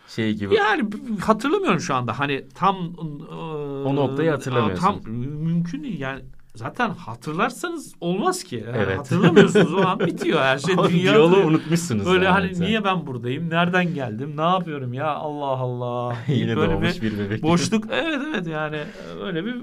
şey 0.08 0.34
gibi. 0.34 0.54
yani 0.54 0.90
hatırlamıyorum 1.20 1.80
şu 1.80 1.94
anda 1.94 2.18
hani 2.18 2.44
tam 2.54 2.94
o 3.84 3.96
noktayı 3.96 4.30
hatırlamıyorsun. 4.30 4.82
Tam 4.82 5.12
mümkün 5.12 5.82
değil 5.82 6.00
yani 6.00 6.22
zaten 6.56 6.90
hatırlarsanız 6.90 7.94
olmaz 8.00 8.44
ki. 8.44 8.64
Yani 8.66 8.76
Evet. 8.76 8.98
Hatırlamıyorsunuz 8.98 9.74
o 9.74 9.80
an 9.86 10.00
bitiyor 10.06 10.40
her 10.40 10.58
şey. 10.58 10.76
Dünya 10.90 11.14
Yolu 11.14 11.36
unutmuşsunuz. 11.36 12.06
Böyle 12.06 12.28
hani 12.28 12.54
zaten. 12.54 12.68
niye 12.68 12.84
ben 12.84 13.06
buradayım? 13.06 13.50
Nereden 13.50 13.94
geldim? 13.94 14.36
Ne 14.36 14.42
yapıyorum 14.42 14.92
ya? 14.92 15.06
Allah 15.14 15.46
Allah. 15.46 16.16
Yine 16.28 16.56
böyle 16.56 16.72
doğmuş 16.72 17.02
bir 17.02 17.12
bir 17.12 17.18
bebek. 17.18 17.42
boşluk. 17.42 17.84
Evet 17.90 18.20
evet 18.28 18.46
yani 18.46 18.82
öyle 19.22 19.44
bir 19.44 19.56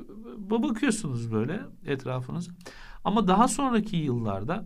bakıyorsunuz 0.49 1.31
böyle 1.33 1.59
etrafınız. 1.85 2.49
Ama 3.05 3.27
daha 3.27 3.47
sonraki 3.47 3.97
yıllarda 3.97 4.65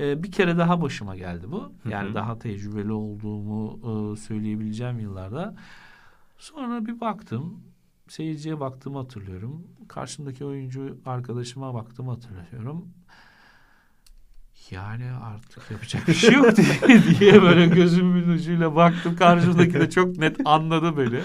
e, 0.00 0.22
bir 0.22 0.32
kere 0.32 0.58
daha 0.58 0.82
başıma 0.82 1.16
geldi 1.16 1.46
bu. 1.50 1.72
Yani 1.90 2.14
daha 2.14 2.38
tecrübeli 2.38 2.92
olduğumu 2.92 3.78
e, 4.12 4.16
söyleyebileceğim 4.16 4.98
yıllarda. 5.00 5.54
Sonra 6.38 6.86
bir 6.86 7.00
baktım. 7.00 7.60
Seyirciye 8.08 8.60
baktığımı 8.60 8.98
hatırlıyorum. 8.98 9.66
Karşımdaki 9.88 10.44
oyuncu 10.44 10.98
arkadaşıma 11.06 11.74
baktığımı 11.74 12.10
hatırlıyorum. 12.10 12.88
Yani 14.70 15.04
artık 15.10 15.70
yapacak 15.70 16.08
bir 16.08 16.14
şey 16.14 16.34
yok 16.34 16.56
diye, 16.56 17.02
diye 17.20 17.42
böyle 17.42 17.66
gözümün 17.66 18.28
ucuyla 18.28 18.76
baktım. 18.76 19.16
Karşımdaki 19.16 19.74
de 19.74 19.90
çok 19.90 20.18
net 20.18 20.36
anladı 20.44 20.96
beni. 20.96 21.20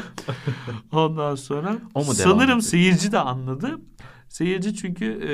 Ondan 0.91 1.35
sonra 1.35 1.77
O 1.93 2.05
mu 2.05 2.13
sanırım 2.13 2.61
seyirci 2.61 3.11
de 3.11 3.19
anladı. 3.19 3.79
Seyirci 4.29 4.75
çünkü 4.75 5.05
e, 5.05 5.33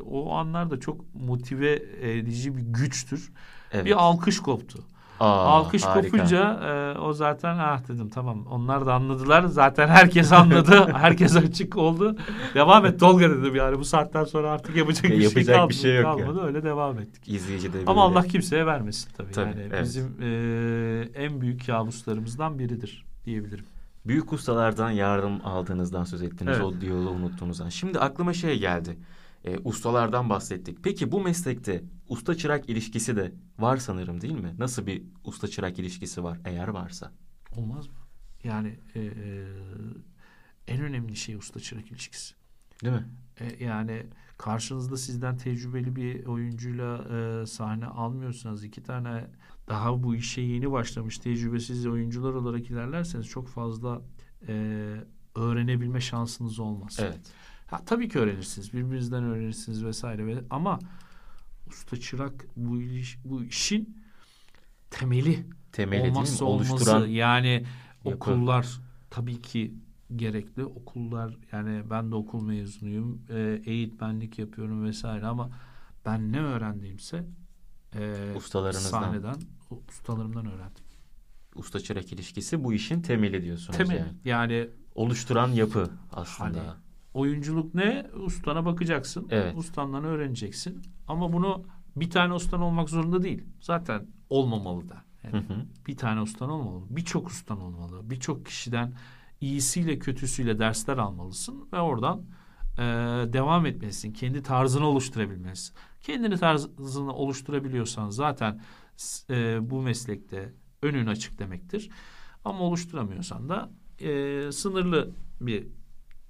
o 0.00 0.32
anlarda 0.34 0.80
çok 0.80 1.14
motive 1.14 1.82
edici 2.00 2.56
bir 2.56 2.62
güçtür. 2.62 3.32
Evet. 3.72 3.84
Bir 3.84 4.02
alkış 4.02 4.40
koptu. 4.40 4.84
Aa, 5.22 5.44
Alkış 5.44 5.82
harika. 5.82 6.10
kopunca 6.10 6.60
e, 6.94 6.98
o 6.98 7.12
zaten 7.12 7.56
ah 7.58 7.88
dedim 7.88 8.08
tamam 8.08 8.46
onlar 8.50 8.86
da 8.86 8.94
anladılar. 8.94 9.44
Zaten 9.44 9.88
herkes 9.88 10.32
anladı. 10.32 10.92
herkes 10.92 11.36
açık 11.36 11.76
oldu. 11.76 12.16
Devam 12.54 12.86
et 12.86 13.00
Tolga 13.00 13.30
dedim 13.30 13.54
yani 13.54 13.78
bu 13.78 13.84
saatten 13.84 14.24
sonra 14.24 14.50
artık 14.50 14.76
yapacak 14.76 15.04
Ya 15.04 15.10
bir 15.10 15.14
şey 15.16 15.24
yapacak 15.24 15.46
bir 15.48 15.54
kalmadı. 15.54 15.74
şey 15.74 15.96
yok 15.96 16.04
kalmadı. 16.04 16.46
Öyle 16.46 16.62
devam 16.62 16.98
ettik. 16.98 17.28
İzleyici 17.28 17.72
de. 17.72 17.78
Ama 17.86 18.02
Allah 18.02 18.22
kimseye 18.22 18.66
vermesin 18.66 19.10
tabii. 19.16 19.32
Tabii, 19.32 19.50
yani 19.50 19.60
evet. 19.60 19.82
bizim 19.82 20.16
e, 20.22 21.24
en 21.24 21.40
büyük 21.40 21.66
kabuslarımızdan 21.66 22.58
biridir 22.58 23.04
diyebilirim. 23.24 23.64
Büyük 24.06 24.32
ustalardan 24.32 24.90
yardım 24.90 25.46
aldığınızdan 25.46 26.04
söz 26.04 26.22
ettiniz. 26.22 26.56
Evet. 26.56 26.64
O 26.64 26.80
diyaloğu 26.80 27.10
unuttuğunuzdan. 27.10 27.68
Şimdi 27.68 27.98
aklıma 27.98 28.32
şey 28.32 28.58
geldi. 28.58 28.96
Ee, 29.44 29.58
ustalardan 29.64 30.30
bahsettik. 30.30 30.78
Peki 30.82 31.12
bu 31.12 31.20
meslekte 31.20 31.84
usta 32.08 32.34
çırak 32.34 32.68
ilişkisi 32.68 33.16
de 33.16 33.34
var 33.58 33.76
sanırım 33.76 34.20
değil 34.20 34.38
mi? 34.38 34.54
Nasıl 34.58 34.86
bir 34.86 35.02
usta 35.24 35.48
çırak 35.48 35.78
ilişkisi 35.78 36.24
var 36.24 36.38
eğer 36.44 36.68
varsa? 36.68 37.12
Olmaz 37.56 37.86
mı? 37.86 37.94
Yani 38.44 38.78
e, 38.94 39.00
e, 39.00 39.46
en 40.68 40.80
önemli 40.80 41.16
şey 41.16 41.34
usta 41.34 41.60
çırak 41.60 41.90
ilişkisi. 41.90 42.34
Değil 42.84 42.94
mi? 42.94 43.08
E, 43.40 43.64
yani 43.64 44.06
karşınızda 44.38 44.96
sizden 44.96 45.36
tecrübeli 45.36 45.96
bir 45.96 46.26
oyuncuyla 46.26 46.96
e, 46.96 47.46
sahne 47.46 47.86
almıyorsanız 47.86 48.64
iki 48.64 48.82
tane 48.82 49.30
daha 49.68 50.02
bu 50.02 50.14
işe 50.14 50.40
yeni 50.40 50.72
başlamış 50.72 51.18
tecrübesiz 51.18 51.86
oyuncular 51.86 52.32
olarak 52.32 52.70
ilerlerseniz 52.70 53.26
çok 53.26 53.48
fazla 53.48 54.02
e, 54.48 54.54
öğrenebilme 55.34 56.00
şansınız 56.00 56.58
olmaz. 56.58 56.96
Evet. 57.00 57.20
Ha, 57.72 57.80
tabii 57.86 58.08
ki 58.08 58.18
öğrenirsiniz. 58.18 58.72
Birbirinizden 58.72 59.24
öğrenirsiniz 59.24 59.84
vesaire. 59.84 60.26
ve- 60.26 60.44
Ama 60.50 60.78
usta 61.68 61.96
çırak 62.00 62.46
bu, 62.56 62.80
iliş, 62.80 63.18
bu 63.24 63.44
işin 63.44 64.02
temeli 64.90 65.46
Temeli 65.72 66.02
değil 66.02 66.12
mi? 66.12 66.18
olmazsa 66.18 66.44
Oluşturan 66.44 66.96
olmazı. 66.96 67.10
Yani 67.12 67.64
yapı. 68.04 68.16
okullar 68.16 68.80
tabii 69.10 69.42
ki 69.42 69.74
gerekli. 70.16 70.64
Okullar 70.64 71.36
yani 71.52 71.82
ben 71.90 72.10
de 72.10 72.14
okul 72.14 72.42
mezunuyum. 72.42 73.22
E, 73.30 73.62
eğitmenlik 73.66 74.38
yapıyorum 74.38 74.84
vesaire 74.84 75.26
ama 75.26 75.50
ben 76.06 76.32
ne 76.32 76.40
öğrendiğimse 76.40 77.24
e, 77.94 78.32
Ustalarınızdan. 78.36 78.90
sahneden 79.02 79.36
ustalarımdan 79.88 80.46
öğrendim. 80.46 80.84
usta 81.54 81.80
çırak 81.80 82.12
ilişkisi 82.12 82.64
bu 82.64 82.72
işin 82.72 83.02
temeli 83.02 83.42
diyorsunuz 83.42 83.78
Temel. 83.78 83.96
yani. 83.98 84.12
Yani 84.24 84.68
Oluşturan 84.94 85.48
yapı 85.48 85.90
aslında. 86.12 86.58
Hani 86.58 86.68
oyunculuk 87.14 87.74
ne? 87.74 88.06
Ustana 88.24 88.64
bakacaksın. 88.64 89.26
Evet. 89.30 89.58
Ustandan 89.58 90.04
öğreneceksin. 90.04 90.82
Ama 91.08 91.32
bunu 91.32 91.64
bir 91.96 92.10
tane 92.10 92.32
ustan 92.32 92.60
olmak 92.60 92.90
zorunda 92.90 93.22
değil. 93.22 93.44
Zaten 93.60 94.06
olmamalı 94.30 94.88
da. 94.88 95.04
Yani 95.24 95.34
Hı 95.34 95.54
hı. 95.54 95.66
bir 95.86 95.96
tane 95.96 96.20
ustan 96.20 96.50
olmamalı. 96.50 96.84
Birçok 96.90 97.26
ustan 97.28 97.60
olmalı. 97.60 98.10
Birçok 98.10 98.46
kişiden 98.46 98.92
iyisiyle 99.40 99.98
kötüsüyle 99.98 100.58
dersler 100.58 100.98
almalısın 100.98 101.68
ve 101.72 101.80
oradan 101.80 102.22
e, 102.78 102.82
devam 103.32 103.66
etmelisin. 103.66 104.12
Kendi 104.12 104.42
tarzını 104.42 104.86
oluşturabilmelisin. 104.86 105.76
Kendini 106.02 106.36
tarzını 106.38 107.12
oluşturabiliyorsan 107.12 108.10
zaten 108.10 108.60
e, 109.30 109.70
bu 109.70 109.82
meslekte 109.82 110.52
önün 110.82 111.06
açık 111.06 111.38
demektir. 111.38 111.90
Ama 112.44 112.60
oluşturamıyorsan 112.60 113.48
da 113.48 113.70
e, 114.00 114.52
sınırlı 114.52 115.10
bir 115.40 115.66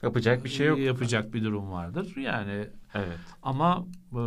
Yapacak 0.03 0.45
bir 0.45 0.49
şey 0.49 0.67
yok. 0.67 0.79
yapacak 0.79 1.35
bir 1.35 1.45
durum 1.45 1.73
vardır. 1.73 2.17
Yani 2.17 2.69
Evet. 2.95 3.19
ama 3.43 3.87
e, 4.12 4.23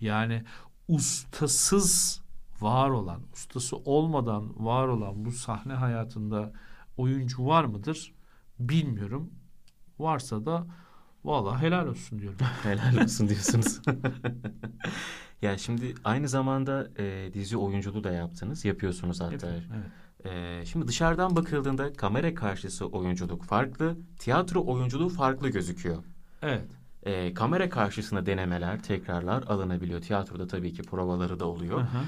yani 0.00 0.44
ustasız 0.88 2.20
var 2.60 2.90
olan, 2.90 3.20
ustası 3.32 3.76
olmadan 3.76 4.64
var 4.64 4.88
olan 4.88 5.24
bu 5.24 5.32
sahne 5.32 5.72
hayatında 5.72 6.52
oyuncu 6.96 7.46
var 7.46 7.64
mıdır? 7.64 8.14
Bilmiyorum. 8.58 9.30
Varsa 9.98 10.46
da 10.46 10.66
vallahi 11.24 11.62
helal 11.62 11.86
olsun 11.86 12.18
diyorum. 12.18 12.38
Helal 12.62 13.04
olsun 13.04 13.28
diyorsunuz. 13.28 13.80
ya 15.42 15.58
şimdi 15.58 15.94
aynı 16.04 16.28
zamanda 16.28 16.88
e, 16.98 17.30
dizi 17.34 17.56
oyunculuğu 17.56 18.04
da 18.04 18.10
yaptınız. 18.10 18.64
Yapıyorsunuz 18.64 19.20
hatta. 19.20 19.48
Evet. 19.48 19.64
E, 20.24 20.62
şimdi 20.66 20.88
dışarıdan 20.88 21.36
bakıldığında 21.36 21.92
kamera 21.92 22.34
karşısı 22.34 22.86
oyunculuk 22.86 23.44
farklı, 23.44 23.96
tiyatro 24.18 24.66
oyunculuğu 24.66 25.08
farklı 25.08 25.48
gözüküyor. 25.48 26.04
Evet. 26.42 26.68
E, 27.02 27.34
kamera 27.34 27.68
karşısında 27.68 28.26
denemeler, 28.26 28.82
tekrarlar 28.82 29.42
alınabiliyor. 29.42 30.00
Tiyatroda 30.00 30.46
tabii 30.46 30.72
ki 30.72 30.82
provaları 30.82 31.40
da 31.40 31.46
oluyor. 31.46 31.78
Hı 31.78 31.82
hı. 31.82 32.02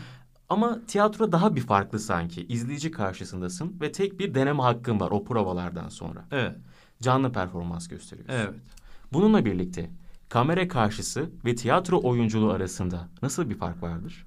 Ama 0.49 0.79
tiyatro 0.87 1.33
daha 1.33 1.57
bir 1.57 1.61
farklı 1.61 1.99
sanki. 1.99 2.47
İzleyici 2.47 2.91
karşısındasın 2.91 3.77
ve 3.81 3.93
tek 3.93 4.19
bir 4.19 4.35
deneme 4.35 4.63
hakkın 4.63 5.01
var 5.01 5.11
o 5.11 5.25
provalardan 5.25 5.89
sonra. 5.89 6.25
Evet. 6.31 6.57
Canlı 7.03 7.33
performans 7.33 7.89
gösteriyorsun. 7.89 8.35
Evet. 8.35 8.55
Bununla 9.13 9.45
birlikte 9.45 9.91
kamera 10.29 10.69
karşısı 10.69 11.31
ve 11.45 11.55
tiyatro 11.55 12.01
oyunculuğu 12.03 12.51
arasında 12.51 13.09
nasıl 13.23 13.51
bir 13.51 13.55
fark 13.55 13.83
vardır? 13.83 14.26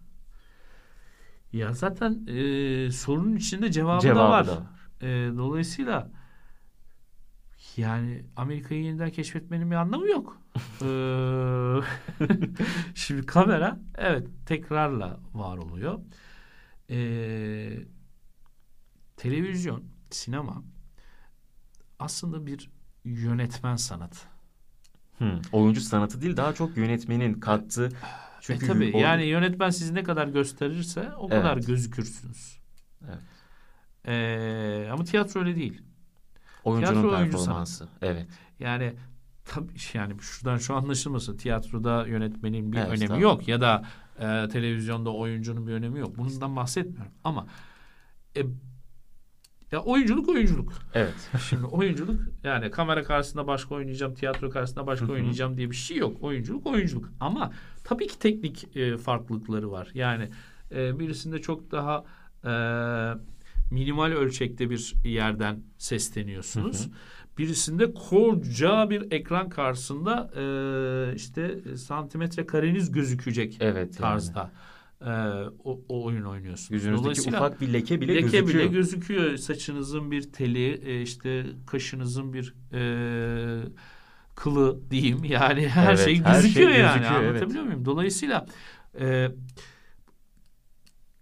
Ya 1.54 1.74
zaten 1.74 2.26
e, 2.28 2.92
sorunun 2.92 3.36
içinde 3.36 3.72
cevabı, 3.72 4.02
Cevabı 4.02 4.20
da 4.20 4.30
var. 4.30 4.48
da. 4.48 4.64
E, 5.02 5.08
dolayısıyla 5.38 6.12
yani 7.78 8.26
Amerika'yı 8.36 8.84
yeniden 8.84 9.10
keşfetmenin 9.12 9.72
bir 9.72 9.76
anlamı 9.76 10.08
yok. 10.10 10.38
Ee, 10.82 11.80
Şimdi 12.96 13.26
kamera 13.26 13.80
evet 13.98 14.28
tekrarla 14.46 15.20
var 15.34 15.58
oluyor. 15.58 16.00
Ee, 16.90 17.78
televizyon, 19.18 19.84
sinema 20.10 20.64
aslında 22.00 22.46
bir 22.46 22.70
yönetmen 23.06 23.76
sanatı. 23.76 24.20
Hmm, 25.18 25.42
oyuncu 25.52 25.82
sanatı 25.82 26.22
değil 26.22 26.38
daha 26.38 26.54
çok 26.54 26.78
yönetmenin 26.78 27.34
kattığı. 27.34 27.90
Çünkü 28.42 28.66
e 28.66 28.68
tabii 28.68 28.88
orada... 28.88 28.98
yani 28.98 29.24
yönetmen 29.24 29.70
sizi 29.70 29.96
ne 29.96 30.04
kadar 30.04 30.28
gösterirse 30.28 31.12
o 31.18 31.28
evet. 31.32 31.42
kadar 31.42 31.58
gözükürsünüz. 31.58 32.60
Evet. 33.08 33.20
Ee, 34.06 34.90
ama 34.92 35.04
tiyatro 35.04 35.40
öyle 35.40 35.56
değil. 35.56 35.82
Oyuncunun 36.64 37.02
tiyatro 37.02 37.18
performansı. 37.18 37.84
Oyuncu 37.84 37.98
evet. 38.02 38.28
Yani 38.60 38.94
tabii 39.46 39.74
yani 39.94 40.14
şuradan 40.22 40.58
şu 40.58 40.76
anlaşılmasın. 40.76 41.38
Tiyatroda 41.38 42.08
yönetmenin 42.08 42.72
bir 42.72 42.78
evet, 42.78 42.90
önemi 42.90 43.08
tabii. 43.08 43.22
yok 43.22 43.48
ya 43.48 43.62
da 43.62 43.84
e, 44.20 44.48
televizyonda 44.50 45.14
oyuncunun 45.14 45.68
bir 45.68 45.74
önemi 45.74 46.00
yok. 46.00 46.18
Bundan 46.18 46.56
bahsetmiyorum. 46.56 47.12
Ama 47.24 47.48
e, 48.38 48.42
ya 49.72 49.80
oyunculuk 49.84 50.30
oyunculuk. 50.30 50.74
Evet. 50.94 51.30
Şimdi 51.50 51.66
oyunculuk 51.66 52.22
yani 52.44 52.72
kamera 52.72 53.04
karşısında 53.04 53.48
başka 53.48 53.76
oynayacağım, 53.76 54.14
tiyatro 54.14 54.50
karşısında 54.50 54.88
başka 54.88 55.12
oynayacağım 55.12 55.58
diye 55.58 55.72
bir 55.72 55.76
şey 55.76 55.98
yok. 55.98 56.24
Oyunculuk 56.24 56.68
oyunculuk. 56.68 57.10
Ama 57.20 57.52
tabii 57.84 58.08
ki 58.08 58.20
teknik 58.20 58.78
e, 58.78 58.98
farklılıkları 58.98 59.72
var. 59.72 59.90
Yani 59.94 60.30
e, 60.72 61.00
birisinde 61.00 61.42
çok 61.42 61.72
daha 61.72 62.04
e, 62.46 62.52
minimal 63.72 64.12
ölçekte 64.12 64.70
bir 64.70 64.96
yerden 65.04 65.64
sesleniyorsunuz. 65.78 66.90
Birisinde 67.38 67.94
koca 67.94 68.90
bir 68.90 69.12
ekran 69.12 69.50
karşısında 69.50 70.32
e, 70.36 71.16
işte 71.16 71.58
santimetre 71.78 72.46
kareniz 72.46 72.92
gözükecek 72.92 73.58
evet, 73.60 73.98
tarzda. 73.98 74.40
Yani 74.40 74.50
e, 75.02 75.12
o, 75.64 75.82
o 75.90 76.04
oyun 76.06 76.24
oynuyorsunuz. 76.24 76.72
Yüzünüzdeki 76.72 77.30
ufak 77.30 77.62
bir 77.62 77.74
leke 77.74 78.02
bile 78.02 78.16
leke 78.16 78.22
gözüküyor. 78.22 78.48
Leke 78.48 78.60
bile 78.60 78.78
gözüküyor. 78.78 79.38
Saçınızın 79.38 80.12
bir 80.12 80.32
teli, 80.32 80.72
e, 80.72 81.02
işte 81.02 81.46
kaşınızın 81.68 82.34
bir 82.34 82.56
e, 82.74 82.82
kılı 84.36 84.92
diyeyim. 84.92 85.24
Yani 85.24 85.70
her 85.70 85.90
evet, 85.90 86.06
şey 86.06 86.22
her 86.24 86.36
gözüküyor 86.36 86.72
şey 86.72 86.80
yani. 86.80 87.00
Gözüküyor, 87.00 87.22
Anlatabiliyor 87.24 87.64
evet. 87.64 87.66
muyum? 87.66 87.86
Dolayısıyla 87.86 88.46
e, 89.00 89.32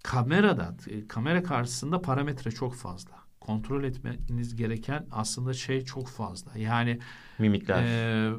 kamerada, 0.04 0.76
e, 0.88 1.08
kamera 1.08 1.44
karşısında 1.44 2.02
parametre 2.02 2.52
çok 2.52 2.76
fazla. 2.76 3.12
Kontrol 3.40 3.84
etmeniz 3.84 4.56
gereken 4.56 5.08
aslında 5.12 5.54
şey 5.54 5.86
çok 5.86 6.08
fazla. 6.08 6.58
Yani 6.58 7.00
mimikler. 7.40 7.84
E, 7.84 8.34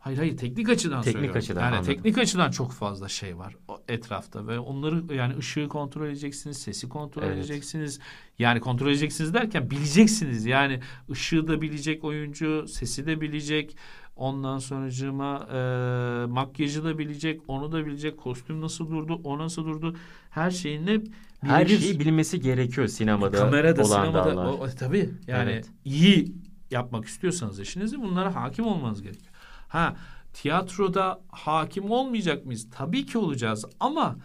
Hayır 0.00 0.18
hayır 0.18 0.36
teknik 0.36 0.68
açıdan 0.68 1.02
teknik 1.02 1.12
söylüyorum. 1.12 1.38
açıdan 1.38 1.60
yani 1.60 1.76
anladım. 1.76 1.94
teknik 1.94 2.18
açıdan 2.18 2.50
çok 2.50 2.72
fazla 2.72 3.08
şey 3.08 3.38
var 3.38 3.56
etrafta 3.88 4.46
ve 4.46 4.58
onları 4.58 5.14
yani 5.14 5.36
ışığı 5.36 5.68
kontrol 5.68 6.06
edeceksiniz, 6.06 6.58
sesi 6.58 6.88
kontrol 6.88 7.22
evet. 7.22 7.36
edeceksiniz. 7.36 8.00
Yani 8.38 8.60
kontrol 8.60 8.88
edeceksiniz 8.88 9.34
derken 9.34 9.70
bileceksiniz. 9.70 10.46
Yani 10.46 10.80
ışığı 11.10 11.48
da 11.48 11.62
bilecek 11.62 12.04
oyuncu, 12.04 12.68
sesi 12.68 13.06
de 13.06 13.20
bilecek. 13.20 13.76
Ondan 14.16 14.58
sonracığıma 14.58 15.48
e, 15.52 16.26
makyajı 16.26 16.84
da 16.84 16.98
bilecek, 16.98 17.40
onu 17.48 17.72
da 17.72 17.86
bilecek. 17.86 18.18
Kostüm 18.18 18.60
nasıl 18.60 18.90
durdu, 18.90 19.20
o 19.24 19.38
nasıl 19.38 19.64
durdu. 19.64 19.96
Her 20.30 20.50
şeyini 20.50 21.04
her 21.40 21.66
şeyi 21.66 22.00
bilmesi 22.00 22.40
gerekiyor 22.40 22.86
sinemada. 22.86 23.36
Kamerada, 23.36 23.82
olan 23.82 24.04
sinemada. 24.04 24.52
O, 24.52 24.68
tabii 24.68 25.10
yani 25.26 25.50
evet. 25.50 25.66
iyi 25.84 26.34
yapmak 26.70 27.04
istiyorsanız 27.04 27.60
işinizi 27.60 28.02
bunlara 28.02 28.34
hakim 28.34 28.66
olmanız 28.66 29.02
gerekiyor. 29.02 29.29
Ha 29.70 29.96
tiyatroda 30.32 31.20
hakim 31.28 31.90
olmayacak 31.90 32.46
mıyız? 32.46 32.68
Tabii 32.70 33.06
ki 33.06 33.18
olacağız 33.18 33.64
ama 33.80 34.16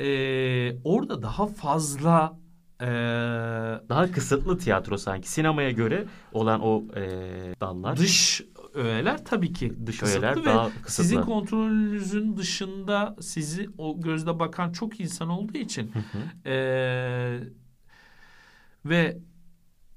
e, 0.00 0.06
orada 0.84 1.22
daha 1.22 1.46
fazla 1.46 2.38
e, 2.80 2.86
daha 3.88 4.12
kısıtlı 4.12 4.58
tiyatro 4.58 4.98
sanki 4.98 5.28
sinemaya 5.28 5.70
göre 5.70 6.06
olan 6.32 6.60
o 6.60 6.84
e, 6.96 7.02
dallar. 7.60 7.96
Dış 7.96 8.42
öğeler 8.74 9.24
tabii 9.24 9.52
ki 9.52 9.86
dış 9.86 10.02
öğeler 10.02 10.44
daha 10.44 10.68
kısıtlı. 10.82 11.04
Sizin 11.04 11.22
kontrolünüzün 11.22 12.36
dışında 12.36 13.16
sizi 13.20 13.70
o 13.78 14.00
gözle 14.00 14.38
bakan 14.38 14.72
çok 14.72 15.00
insan 15.00 15.28
olduğu 15.28 15.58
için 15.58 15.92
hı 15.92 15.98
hı. 15.98 16.48
E, 16.50 17.40
ve 18.84 19.18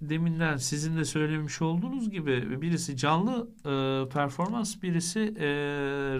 deminden 0.01 0.57
sizin 0.57 0.97
de 0.97 1.05
söylemiş 1.05 1.61
olduğunuz 1.61 2.09
gibi 2.09 2.61
birisi 2.61 2.97
canlı 2.97 3.49
e, 3.59 4.09
performans, 4.09 4.81
birisi 4.81 5.19
e, 5.19 5.47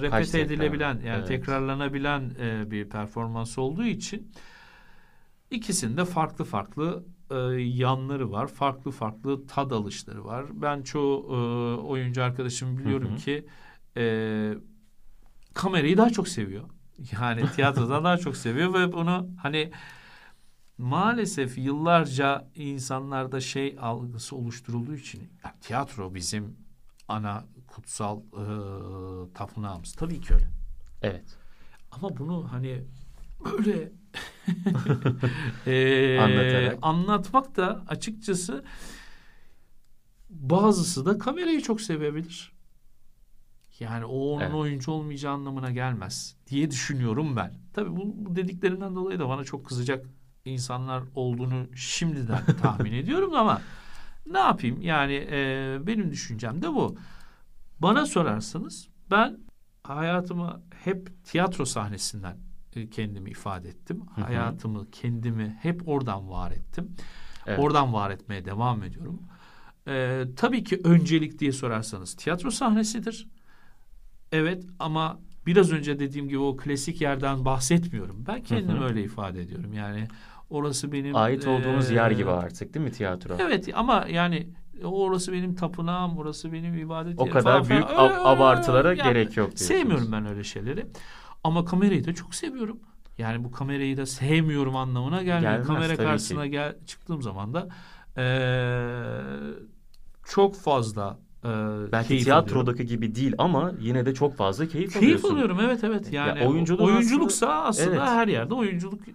repete 0.02 0.40
edilebilen 0.40 0.94
yani 0.94 1.18
evet. 1.18 1.28
tekrarlanabilen 1.28 2.32
e, 2.40 2.72
bir 2.72 2.90
performans 2.90 3.58
olduğu 3.58 3.86
için 3.86 4.32
ikisinde 5.52 6.06
farklı 6.06 6.46
farklı 6.46 7.06
e, 7.32 7.36
yanları 7.62 8.32
var. 8.32 8.48
Farklı 8.48 8.92
farklı 8.92 9.48
tad 9.48 9.72
alışları 9.72 10.26
var. 10.26 10.46
Ben 10.52 10.82
çoğu 10.82 11.26
e, 11.30 11.36
oyuncu 11.82 12.24
arkadaşım 12.24 12.78
biliyorum 12.78 13.10
hı 13.10 13.14
hı. 13.14 13.18
ki 13.18 13.46
e, 13.98 14.54
kamerayı 15.54 15.98
daha 15.98 16.10
çok 16.10 16.28
seviyor. 16.28 16.64
Yani 17.22 17.52
tiyatrodan 17.56 18.04
daha 18.04 18.18
çok 18.18 18.38
seviyor 18.38 18.74
ve 18.74 18.94
bunu 18.94 19.30
hani 19.42 19.72
maalesef 20.78 21.58
yıllarca 21.58 22.48
insanlarda 22.56 23.40
şey 23.40 23.78
algısı 23.82 24.36
oluşturulduğu 24.36 24.96
için 24.96 25.30
ya, 25.44 25.54
tiyatro 25.62 26.16
bizim 26.16 26.58
ana 27.08 27.46
kutsal 27.68 28.20
e, 28.20 28.44
tapınağımız. 29.34 29.94
Tabii 29.94 30.22
ki 30.22 30.34
öyle. 30.34 30.48
Evet. 31.02 31.38
Ama 31.92 32.18
bunu 32.18 32.52
hani 32.52 32.84
böyle 33.46 33.92
e, 35.68 36.20
Anlatarak. 36.20 36.78
anlatmak 36.82 37.56
da 37.56 37.84
açıkçası 37.88 38.64
bazısı 40.30 41.06
da 41.06 41.18
kamerayı 41.18 41.62
çok 41.62 41.82
sevebilir. 41.82 42.58
Yani 43.80 44.06
o 44.06 44.18
onun 44.18 44.42
evet. 44.42 44.54
oyuncu 44.54 44.92
olmayacağı 44.92 45.34
anlamına 45.34 45.72
gelmez 45.72 46.36
diye 46.48 46.72
düşünüyorum 46.72 47.36
ben. 47.36 47.54
Tabii 47.74 47.96
bu, 47.96 48.14
bu 48.16 48.36
dediklerinden 48.36 48.96
dolayı 48.96 49.20
da 49.20 49.30
bana 49.30 49.44
çok 49.44 49.66
kızacak 49.66 50.06
insanlar 50.50 51.04
olduğunu 51.16 51.76
şimdiden 51.76 52.46
tahmin 52.62 52.94
ediyorum 52.94 53.34
ama 53.34 53.62
ne 54.32 54.40
yapayım 54.40 54.82
yani 54.82 55.28
e, 55.32 55.78
benim 55.88 56.12
düşüncem 56.12 56.62
de 56.62 56.68
bu. 56.68 56.98
Bana 57.80 58.06
sorarsanız 58.06 58.88
ben 59.12 59.38
hayatımı 59.84 60.62
hep 60.84 61.24
tiyatro 61.24 61.66
sahnesinden 61.66 62.38
e, 62.76 62.90
kendimi 62.90 63.30
ifade 63.30 63.70
ettim. 63.70 64.02
Hı 64.16 64.22
hı. 64.22 64.26
Hayatımı 64.26 64.92
kendimi 64.92 65.58
hep 65.62 65.88
oradan 65.88 66.30
var 66.30 66.52
ettim. 66.52 66.96
Evet. 67.46 67.60
Oradan 67.60 67.94
var 67.94 68.12
etmeye 68.12 68.46
devam 68.46 68.84
ediyorum. 68.84 69.22
Ee, 69.88 70.24
tabii 70.36 70.64
ki 70.64 70.82
öncelik 70.84 71.40
diye 71.40 71.52
sorarsanız 71.52 72.16
tiyatro 72.16 72.52
sahnesidir. 72.52 73.28
Evet 74.32 74.64
ama 74.80 75.20
biraz 75.46 75.72
önce 75.72 76.00
dediğim 76.00 76.28
gibi 76.28 76.40
o 76.40 76.58
klasik 76.58 77.02
yerden 77.02 77.46
bahsetmiyorum. 77.46 78.26
Ben 78.28 78.44
kendimi 78.44 78.80
hı 78.80 78.84
hı. 78.84 78.88
öyle 78.88 79.04
ifade 79.04 79.42
ediyorum. 79.42 79.74
Yani 79.74 80.08
Orası 80.50 80.92
benim 80.92 81.16
ait 81.16 81.48
olduğunuz 81.48 81.92
e, 81.92 81.94
yer 81.94 82.12
gibi 82.12 82.30
artık 82.30 82.74
değil 82.74 82.86
mi 82.86 82.92
tiyatro? 82.92 83.36
Evet 83.40 83.70
ama 83.74 84.06
yani 84.10 84.50
orası 84.84 85.34
benim 85.34 85.56
tapınağım, 85.56 86.18
orası 86.18 86.54
benim 86.54 86.78
ibadet 86.78 87.20
O 87.20 87.30
kadar 87.30 87.44
falan, 87.44 87.70
büyük 87.70 87.88
falan. 87.88 88.12
Ab- 88.12 88.28
abartılara 88.28 88.90
yani, 88.90 89.04
gerek 89.04 89.38
yok 89.38 89.48
diyorsunuz. 89.48 89.68
Sevmiyorum 89.68 90.12
ben 90.12 90.26
öyle 90.30 90.44
şeyleri. 90.44 90.88
Ama 91.44 91.66
kamerayı 91.66 92.06
da 92.06 92.14
çok 92.14 92.36
seviyorum. 92.36 92.80
Yani 93.18 93.44
bu 93.44 93.52
kamerayı 93.52 93.98
da 93.98 94.06
sevmiyorum 94.06 94.76
anlamına 94.76 95.24
gelmiyor. 95.24 95.52
Gelmez, 95.52 95.68
Kamera 95.68 95.96
karşısına 95.96 96.44
ki. 96.44 96.52
gel 96.52 96.76
çıktığım 96.86 97.22
zaman 97.22 97.54
da 97.54 97.70
e, 98.18 98.26
çok 100.26 100.56
fazla 100.56 101.20
e, 101.44 101.50
Belki 101.92 102.18
tiyatrodaki 102.18 102.84
alıyorum. 102.84 102.86
gibi 102.86 103.16
değil 103.16 103.34
ama 103.38 103.72
yine 103.80 104.06
de 104.06 104.14
çok 104.14 104.38
fazla 104.38 104.68
keyif, 104.68 104.94
keyif 104.94 104.98
alıyorsun. 104.98 105.22
Keyif 105.22 105.34
alıyorum 105.34 105.60
evet 105.62 105.84
evet. 105.84 106.14
Yani 106.14 106.40
ya 106.40 106.50
oyunculuksa 106.78 107.48
aslında, 107.48 107.64
aslında 107.64 107.90
evet. 107.90 108.08
her 108.08 108.28
yerde 108.28 108.54
oyunculuk 108.54 109.08
e, 109.08 109.14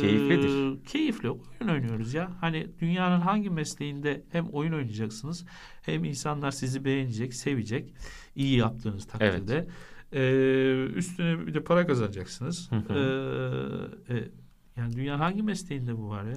keyiflidir. 0.00 0.84
Keyifli 0.84 1.30
oyun 1.30 1.72
oynuyoruz 1.72 2.14
ya. 2.14 2.30
Hani 2.40 2.66
dünyanın 2.80 3.20
hangi 3.20 3.50
mesleğinde 3.50 4.24
hem 4.32 4.46
oyun 4.46 4.72
oynayacaksınız 4.72 5.46
hem 5.82 6.04
insanlar 6.04 6.50
sizi 6.50 6.84
beğenecek, 6.84 7.34
sevecek 7.34 7.94
iyi 8.36 8.58
yaptığınız 8.58 9.06
takdirde. 9.06 9.54
Evet. 9.54 9.68
Ee, 10.12 10.84
üstüne 10.94 11.46
bir 11.46 11.54
de 11.54 11.64
para 11.64 11.86
kazanacaksınız. 11.86 12.70
Ee, 12.72 12.94
e, 14.14 14.28
yani 14.76 14.96
dünyanın 14.96 15.18
hangi 15.18 15.42
mesleğinde 15.42 15.98
bu 15.98 16.08
var 16.08 16.24
ya? 16.24 16.34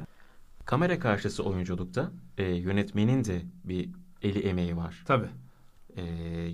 Kamera 0.65 0.99
karşısı 0.99 1.43
oyunculukta 1.43 2.11
e, 2.37 2.43
yönetmenin 2.43 3.23
de 3.23 3.41
bir 3.63 3.89
eli 4.21 4.39
emeği 4.39 4.77
var. 4.77 5.03
Tabii. 5.05 5.29
Ee, 5.95 6.03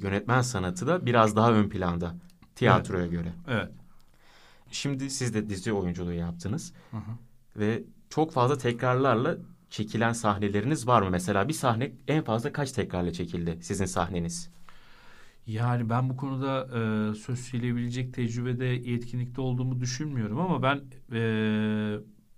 yönetmen 0.01 0.41
sanatı 0.41 0.87
da 0.87 1.05
biraz 1.05 1.35
daha 1.35 1.51
ön 1.53 1.69
planda 1.69 2.15
tiyatroya 2.55 3.03
evet. 3.03 3.11
göre. 3.11 3.33
Evet. 3.47 3.71
Şimdi 4.71 5.09
siz 5.09 5.33
de 5.33 5.49
dizi 5.49 5.73
oyunculuğu 5.73 6.13
yaptınız. 6.13 6.73
Hı 6.91 6.97
hı. 6.97 7.11
Ve 7.55 7.83
çok 8.09 8.31
fazla 8.31 8.57
tekrarlarla 8.57 9.37
çekilen 9.69 10.13
sahneleriniz 10.13 10.87
var 10.87 11.01
mı? 11.01 11.09
Mesela 11.09 11.47
bir 11.47 11.53
sahne 11.53 11.91
en 12.07 12.23
fazla 12.23 12.53
kaç 12.53 12.71
tekrarla 12.71 13.13
çekildi 13.13 13.57
sizin 13.61 13.85
sahneniz? 13.85 14.49
Yani 15.47 15.89
ben 15.89 16.09
bu 16.09 16.17
konuda 16.17 16.67
e, 16.67 17.13
söz 17.15 17.39
söyleyebilecek 17.39 18.13
tecrübede 18.13 18.65
yetkinlikte 18.65 19.41
olduğumu 19.41 19.79
düşünmüyorum 19.79 20.39
ama 20.39 20.63
ben 20.63 20.81
e, 21.11 21.19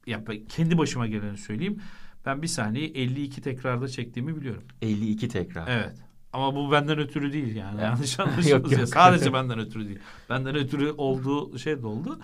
ya 0.08 0.24
kendi 0.50 0.78
başıma 0.78 1.08
geleni 1.08 1.38
söyleyeyim. 1.38 1.82
Ben 2.26 2.42
bir 2.42 2.48
sahneyi 2.48 2.92
52 2.96 3.42
tekrarda 3.42 3.88
çektiğimi 3.88 4.36
biliyorum. 4.36 4.64
52 4.82 5.28
tekrar. 5.28 5.68
Evet. 5.68 5.96
Ama 6.34 6.56
bu 6.56 6.72
benden 6.72 7.00
ötürü 7.00 7.34
değil 7.34 7.56
yani. 7.56 7.82
Yanlış 7.82 8.20
anlaşılmasın. 8.20 8.80
yok. 8.80 8.90
Sadece 8.90 9.34
benden 9.34 9.60
ötürü 9.60 9.88
değil. 9.88 10.00
Benden 10.30 10.56
ötürü 10.56 10.92
olduğu 10.92 11.60
şey 11.60 11.82
de 11.82 11.88
oldu. 11.88 12.20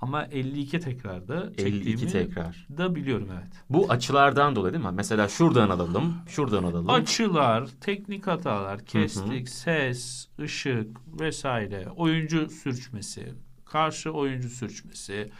Ama 0.00 0.24
52 0.24 0.80
tekrarda 0.80 1.52
52 1.58 1.62
çektiğimi 1.84 2.12
tekrar. 2.12 2.66
da 2.76 2.94
biliyorum 2.94 3.28
evet. 3.32 3.52
Bu 3.70 3.86
açılardan 3.90 4.56
dolayı 4.56 4.74
değil 4.74 4.84
mi? 4.84 4.90
Mesela 4.94 5.28
şuradan 5.28 5.70
alalım, 5.70 6.14
şuradan 6.28 6.64
alalım. 6.64 6.90
Açılar, 6.90 7.68
teknik 7.80 8.26
hatalar, 8.26 8.84
kestik, 8.84 9.48
ses, 9.48 10.28
ışık 10.40 11.20
vesaire, 11.20 11.86
oyuncu 11.96 12.50
sürçmesi, 12.50 13.32
karşı 13.64 14.10
oyuncu 14.10 14.48
sürçmesi, 14.48 15.30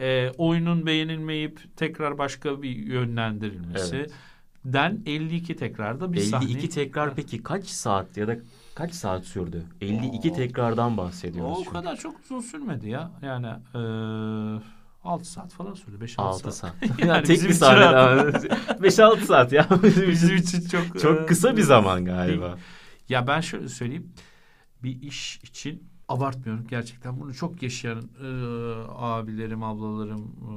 e, 0.00 0.30
oyunun 0.38 0.86
beğenilmeyip 0.86 1.76
tekrar 1.76 2.18
başka 2.18 2.62
bir 2.62 2.70
yönlendirilmesi. 2.76 3.96
Evet. 3.96 4.10
Den 4.64 5.02
52 5.06 5.56
tekrarda 5.56 6.12
bir 6.12 6.18
52 6.18 6.28
sahne. 6.30 6.68
tekrar 6.68 7.14
peki 7.14 7.42
kaç 7.42 7.66
saat 7.66 8.16
ya 8.16 8.28
da 8.28 8.36
kaç 8.74 8.92
saat 8.92 9.24
sürdü? 9.24 9.62
52 9.80 10.32
tekrardan 10.32 10.96
bahsediyoruz. 10.96 11.52
O 11.52 11.56
çünkü. 11.64 11.70
kadar 11.70 11.96
çok 11.96 12.20
uzun 12.24 12.40
sürmedi 12.40 12.88
ya. 12.88 13.10
Yani 13.22 13.46
e, 13.74 13.78
6 15.04 15.24
saat 15.24 15.52
falan 15.52 15.74
sürdü. 15.74 16.04
5-6 16.04 16.20
6 16.20 16.42
saat. 16.42 16.54
saat. 16.54 16.74
Yani 16.98 17.08
ya 17.08 17.22
tek 17.22 17.42
bir 17.42 17.52
sahne 17.52 17.80
rahat. 17.80 18.44
daha. 18.50 18.56
5-6 18.78 19.20
saat 19.24 19.52
ya. 19.52 19.68
Bizim 20.08 20.36
için 20.36 20.68
çok 20.68 20.96
e, 20.96 20.98
Çok 20.98 21.28
kısa 21.28 21.56
bir 21.56 21.62
zaman 21.62 22.04
galiba. 22.04 22.58
Ya 23.08 23.26
ben 23.26 23.40
şöyle 23.40 23.68
söyleyeyim. 23.68 24.12
Bir 24.82 25.02
iş 25.02 25.36
için 25.42 25.87
abartmıyorum 26.08 26.66
gerçekten. 26.66 27.20
Bunu 27.20 27.34
çok 27.34 27.62
yaşayan 27.62 28.02
e, 28.22 28.26
abilerim, 28.88 29.62
ablalarım, 29.62 30.22
e, 30.22 30.52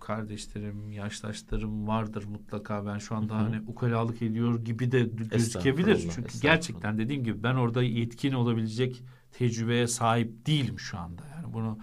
kardeşlerim, 0.00 0.92
yaştaşlarım 0.92 1.86
vardır 1.88 2.24
mutlaka. 2.24 2.86
Ben 2.86 2.98
şu 2.98 3.16
anda 3.16 3.34
Hı 3.34 3.38
hı. 3.38 3.42
hani 3.42 3.60
ukalalık 3.66 4.22
ediyor 4.22 4.64
gibi 4.64 4.92
de 4.92 5.02
gözükebilir. 5.02 6.10
Çünkü 6.14 6.40
gerçekten 6.40 6.98
dediğim 6.98 7.24
gibi 7.24 7.42
ben 7.42 7.54
orada 7.54 7.82
yetkin 7.82 8.32
olabilecek 8.32 9.02
tecrübeye 9.32 9.86
sahip 9.86 10.46
değilim 10.46 10.78
şu 10.78 10.98
anda. 10.98 11.22
Yani 11.36 11.52
bunu 11.52 11.78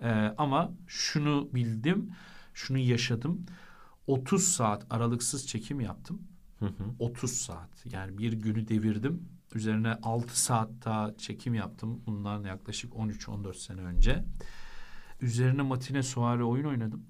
e, 0.00 0.10
ama 0.38 0.72
şunu 0.86 1.48
bildim, 1.54 2.10
şunu 2.54 2.78
yaşadım. 2.78 3.46
30 4.06 4.44
saat 4.44 4.86
aralıksız 4.90 5.46
çekim 5.46 5.80
yaptım. 5.80 6.22
Hı 6.58 6.66
hı. 6.66 6.84
30 6.98 7.32
saat. 7.32 7.86
Yani 7.92 8.18
bir 8.18 8.32
günü 8.32 8.68
devirdim. 8.68 9.28
Üzerine 9.54 9.94
6 10.02 10.40
saat 10.40 10.68
daha 10.84 11.16
çekim 11.16 11.54
yaptım. 11.54 12.02
Bundan 12.06 12.44
yaklaşık 12.44 12.92
13-14 12.92 13.54
sene 13.54 13.80
önce. 13.80 14.24
Üzerine 15.20 15.62
matine 15.62 16.02
suare 16.02 16.44
oyun 16.44 16.64
oynadım. 16.64 17.06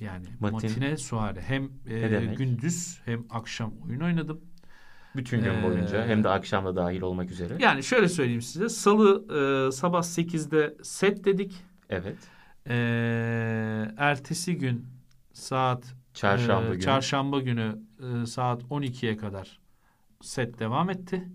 Yani 0.00 0.26
Matin- 0.40 0.52
matine 0.52 0.96
suare 0.96 1.40
hem 1.40 1.64
e, 1.88 2.34
gündüz 2.34 3.00
hem 3.04 3.24
akşam 3.30 3.72
oyun 3.86 4.00
oynadım. 4.00 4.40
Bütün 5.16 5.40
gün 5.44 5.54
Ee, 5.54 5.62
boyunca 5.62 6.06
hem 6.06 6.24
de 6.24 6.28
akşamda 6.28 6.76
dahil 6.76 7.00
olmak 7.00 7.30
üzere. 7.30 7.56
Yani 7.60 7.82
şöyle 7.82 8.08
söyleyeyim 8.08 8.42
size. 8.42 8.68
Salı 8.68 9.24
e, 9.68 9.72
sabah 9.72 10.02
8'de 10.02 10.76
set 10.82 11.24
dedik. 11.24 11.64
Evet. 11.88 12.16
E, 12.68 12.74
ertesi 13.96 14.56
gün 14.58 14.86
saat 15.32 15.94
Çarşamba 16.14 16.66
e, 16.68 16.70
günü. 16.72 16.80
çarşamba 16.80 17.40
günü 17.40 17.78
e, 18.22 18.26
saat 18.26 18.62
12'ye 18.62 19.16
kadar 19.16 19.60
set 20.20 20.58
devam 20.58 20.90
etti. 20.90 21.28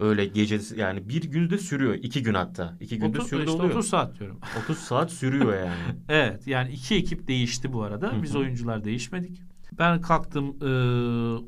Öyle 0.00 0.24
gece 0.26 0.60
yani 0.76 1.08
bir 1.08 1.22
günde 1.22 1.58
sürüyor. 1.58 1.94
iki 1.94 2.22
gün 2.22 2.34
hatta. 2.34 2.76
İki 2.80 2.98
günde 2.98 3.18
30, 3.18 3.28
sürdü 3.28 3.44
işte 3.44 3.52
oluyor. 3.52 3.70
30 3.70 3.88
saat 3.88 4.18
diyorum. 4.18 4.40
30 4.64 4.78
saat 4.78 5.10
sürüyor 5.10 5.54
yani. 5.54 5.74
Evet 6.08 6.46
yani 6.46 6.72
iki 6.72 6.94
ekip 6.94 7.28
değişti 7.28 7.72
bu 7.72 7.82
arada. 7.82 8.22
Biz 8.22 8.36
oyuncular 8.36 8.84
değişmedik. 8.84 9.42
Ben 9.78 10.00
kalktım 10.00 10.56
e, 10.62 10.66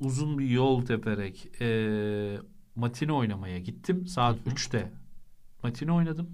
uzun 0.05 0.39
bir 0.39 0.49
yol 0.49 0.87
teperek 0.87 1.61
e, 1.61 2.39
matine 2.75 3.13
oynamaya 3.13 3.59
gittim. 3.59 4.07
Saat 4.07 4.37
Hı 4.37 4.51
hı. 4.51 4.55
3'te 4.55 4.93
matine 5.63 5.93
oynadım. 5.93 6.29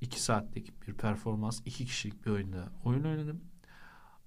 2 0.00 0.22
saatlik 0.22 0.88
bir 0.88 0.94
performans. 0.94 1.60
iki 1.64 1.84
kişilik 1.84 2.26
bir 2.26 2.30
oyunda 2.30 2.68
oyun 2.84 3.04
oynadım. 3.04 3.40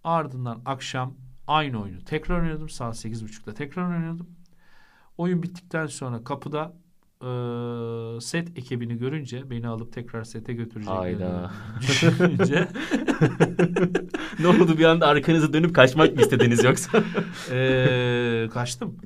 Ardından 0.03 0.61
akşam 0.65 1.13
aynı 1.47 1.81
oyunu 1.81 2.03
tekrar 2.03 2.41
oynadım. 2.41 2.69
Saat 2.69 3.05
8.30'da 3.05 3.53
tekrar 3.53 3.97
oynadım. 3.97 4.29
Oyun 5.17 5.43
bittikten 5.43 5.87
sonra 5.87 6.23
kapıda 6.23 6.73
e, 7.25 8.21
set 8.21 8.57
ekibini 8.57 8.97
görünce 8.97 9.49
beni 9.49 9.67
alıp 9.67 9.93
tekrar 9.93 10.23
sete 10.23 10.53
götüreceklerini 10.53 11.23
Hayda. 11.23 11.51
düşününce 11.81 12.67
ne 14.39 14.47
oldu 14.47 14.77
bir 14.77 14.85
anda 14.85 15.07
arkanızı 15.07 15.53
dönüp 15.53 15.75
kaçmak 15.75 16.15
mı 16.15 16.21
istediniz 16.21 16.63
yoksa? 16.63 17.03
Ee, 17.51 18.49
kaçtım. 18.53 18.97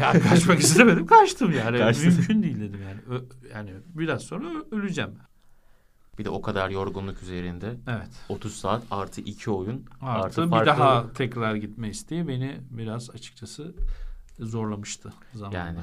ya 0.00 0.12
kaçmak 0.28 0.58
istemedim. 0.58 1.06
Kaçtım 1.06 1.52
yani. 1.52 1.78
Kaçtın. 1.78 2.08
Mümkün 2.08 2.42
değil 2.42 2.60
dedim 2.60 2.80
yani. 2.82 3.18
Ö- 3.18 3.24
yani 3.54 3.70
biraz 3.94 4.22
sonra 4.22 4.46
ö- 4.48 4.76
öleceğim. 4.76 5.10
bir 6.18 6.24
de 6.24 6.30
o 6.30 6.42
kadar 6.42 6.70
yorgunluk 6.70 7.22
üzerinde 7.22 7.74
Evet. 7.88 8.08
30 8.28 8.56
saat 8.56 8.82
artı 8.90 9.20
2 9.20 9.50
oyun 9.50 9.84
Artı, 10.00 10.44
bir 10.44 10.50
farklı- 10.50 10.66
daha 10.66 11.12
tekrar 11.12 11.54
gitme 11.54 11.88
isteği 11.88 12.28
beni 12.28 12.56
biraz 12.70 13.10
açıkçası 13.10 13.74
zorlamıştı 14.40 15.12
zamanla. 15.34 15.58
Yani 15.58 15.78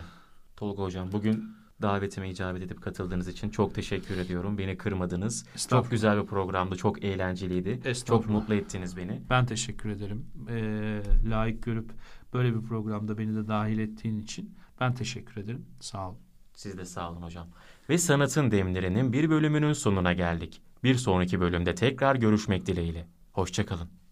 Tolga 0.56 0.84
hocam 0.84 1.12
bugün 1.12 1.56
davetime 1.82 2.30
icabet 2.30 2.64
edip 2.64 2.82
katıldığınız 2.82 3.28
için 3.28 3.50
çok 3.50 3.76
teşekkür 3.76 4.18
ediyorum. 4.18 4.58
Beni 4.58 4.78
kırmadınız. 4.78 5.46
Çok 5.70 5.92
güzel 5.92 6.22
bir 6.22 6.26
programdı. 6.28 6.76
Çok 6.76 7.04
eğlenceliydi. 7.04 7.94
Çok 8.06 8.30
mutlu 8.30 8.54
ettiniz 8.54 8.98
beni. 8.98 9.22
Ben 9.30 9.46
teşekkür 9.46 9.90
ederim. 9.90 10.26
Ee, 10.50 11.02
layık 11.30 11.64
görüp 11.64 11.92
böyle 12.34 12.56
bir 12.56 12.62
programda 12.62 13.18
beni 13.18 13.36
de 13.36 13.48
dahil 13.48 13.80
ettiğin 13.80 14.20
için 14.20 14.56
ben 14.80 14.94
teşekkür 14.94 15.42
ederim. 15.42 15.66
Sağ 15.80 16.10
ol. 16.10 16.16
Siz 16.54 16.78
de 16.78 16.86
sağ 16.86 17.12
olun 17.12 17.22
hocam. 17.22 17.48
Ve 17.90 17.98
Sanatın 17.98 18.52
Demlerinin 18.52 19.14
bir 19.14 19.30
bölümünün 19.30 19.74
sonuna 19.74 20.14
geldik. 20.14 20.62
Bir 20.84 20.96
sonraki 20.96 21.40
bölümde 21.40 21.76
tekrar 21.76 22.16
görüşmek 22.16 22.66
dileğiyle. 22.66 23.08
Hoşçakalın. 23.32 24.03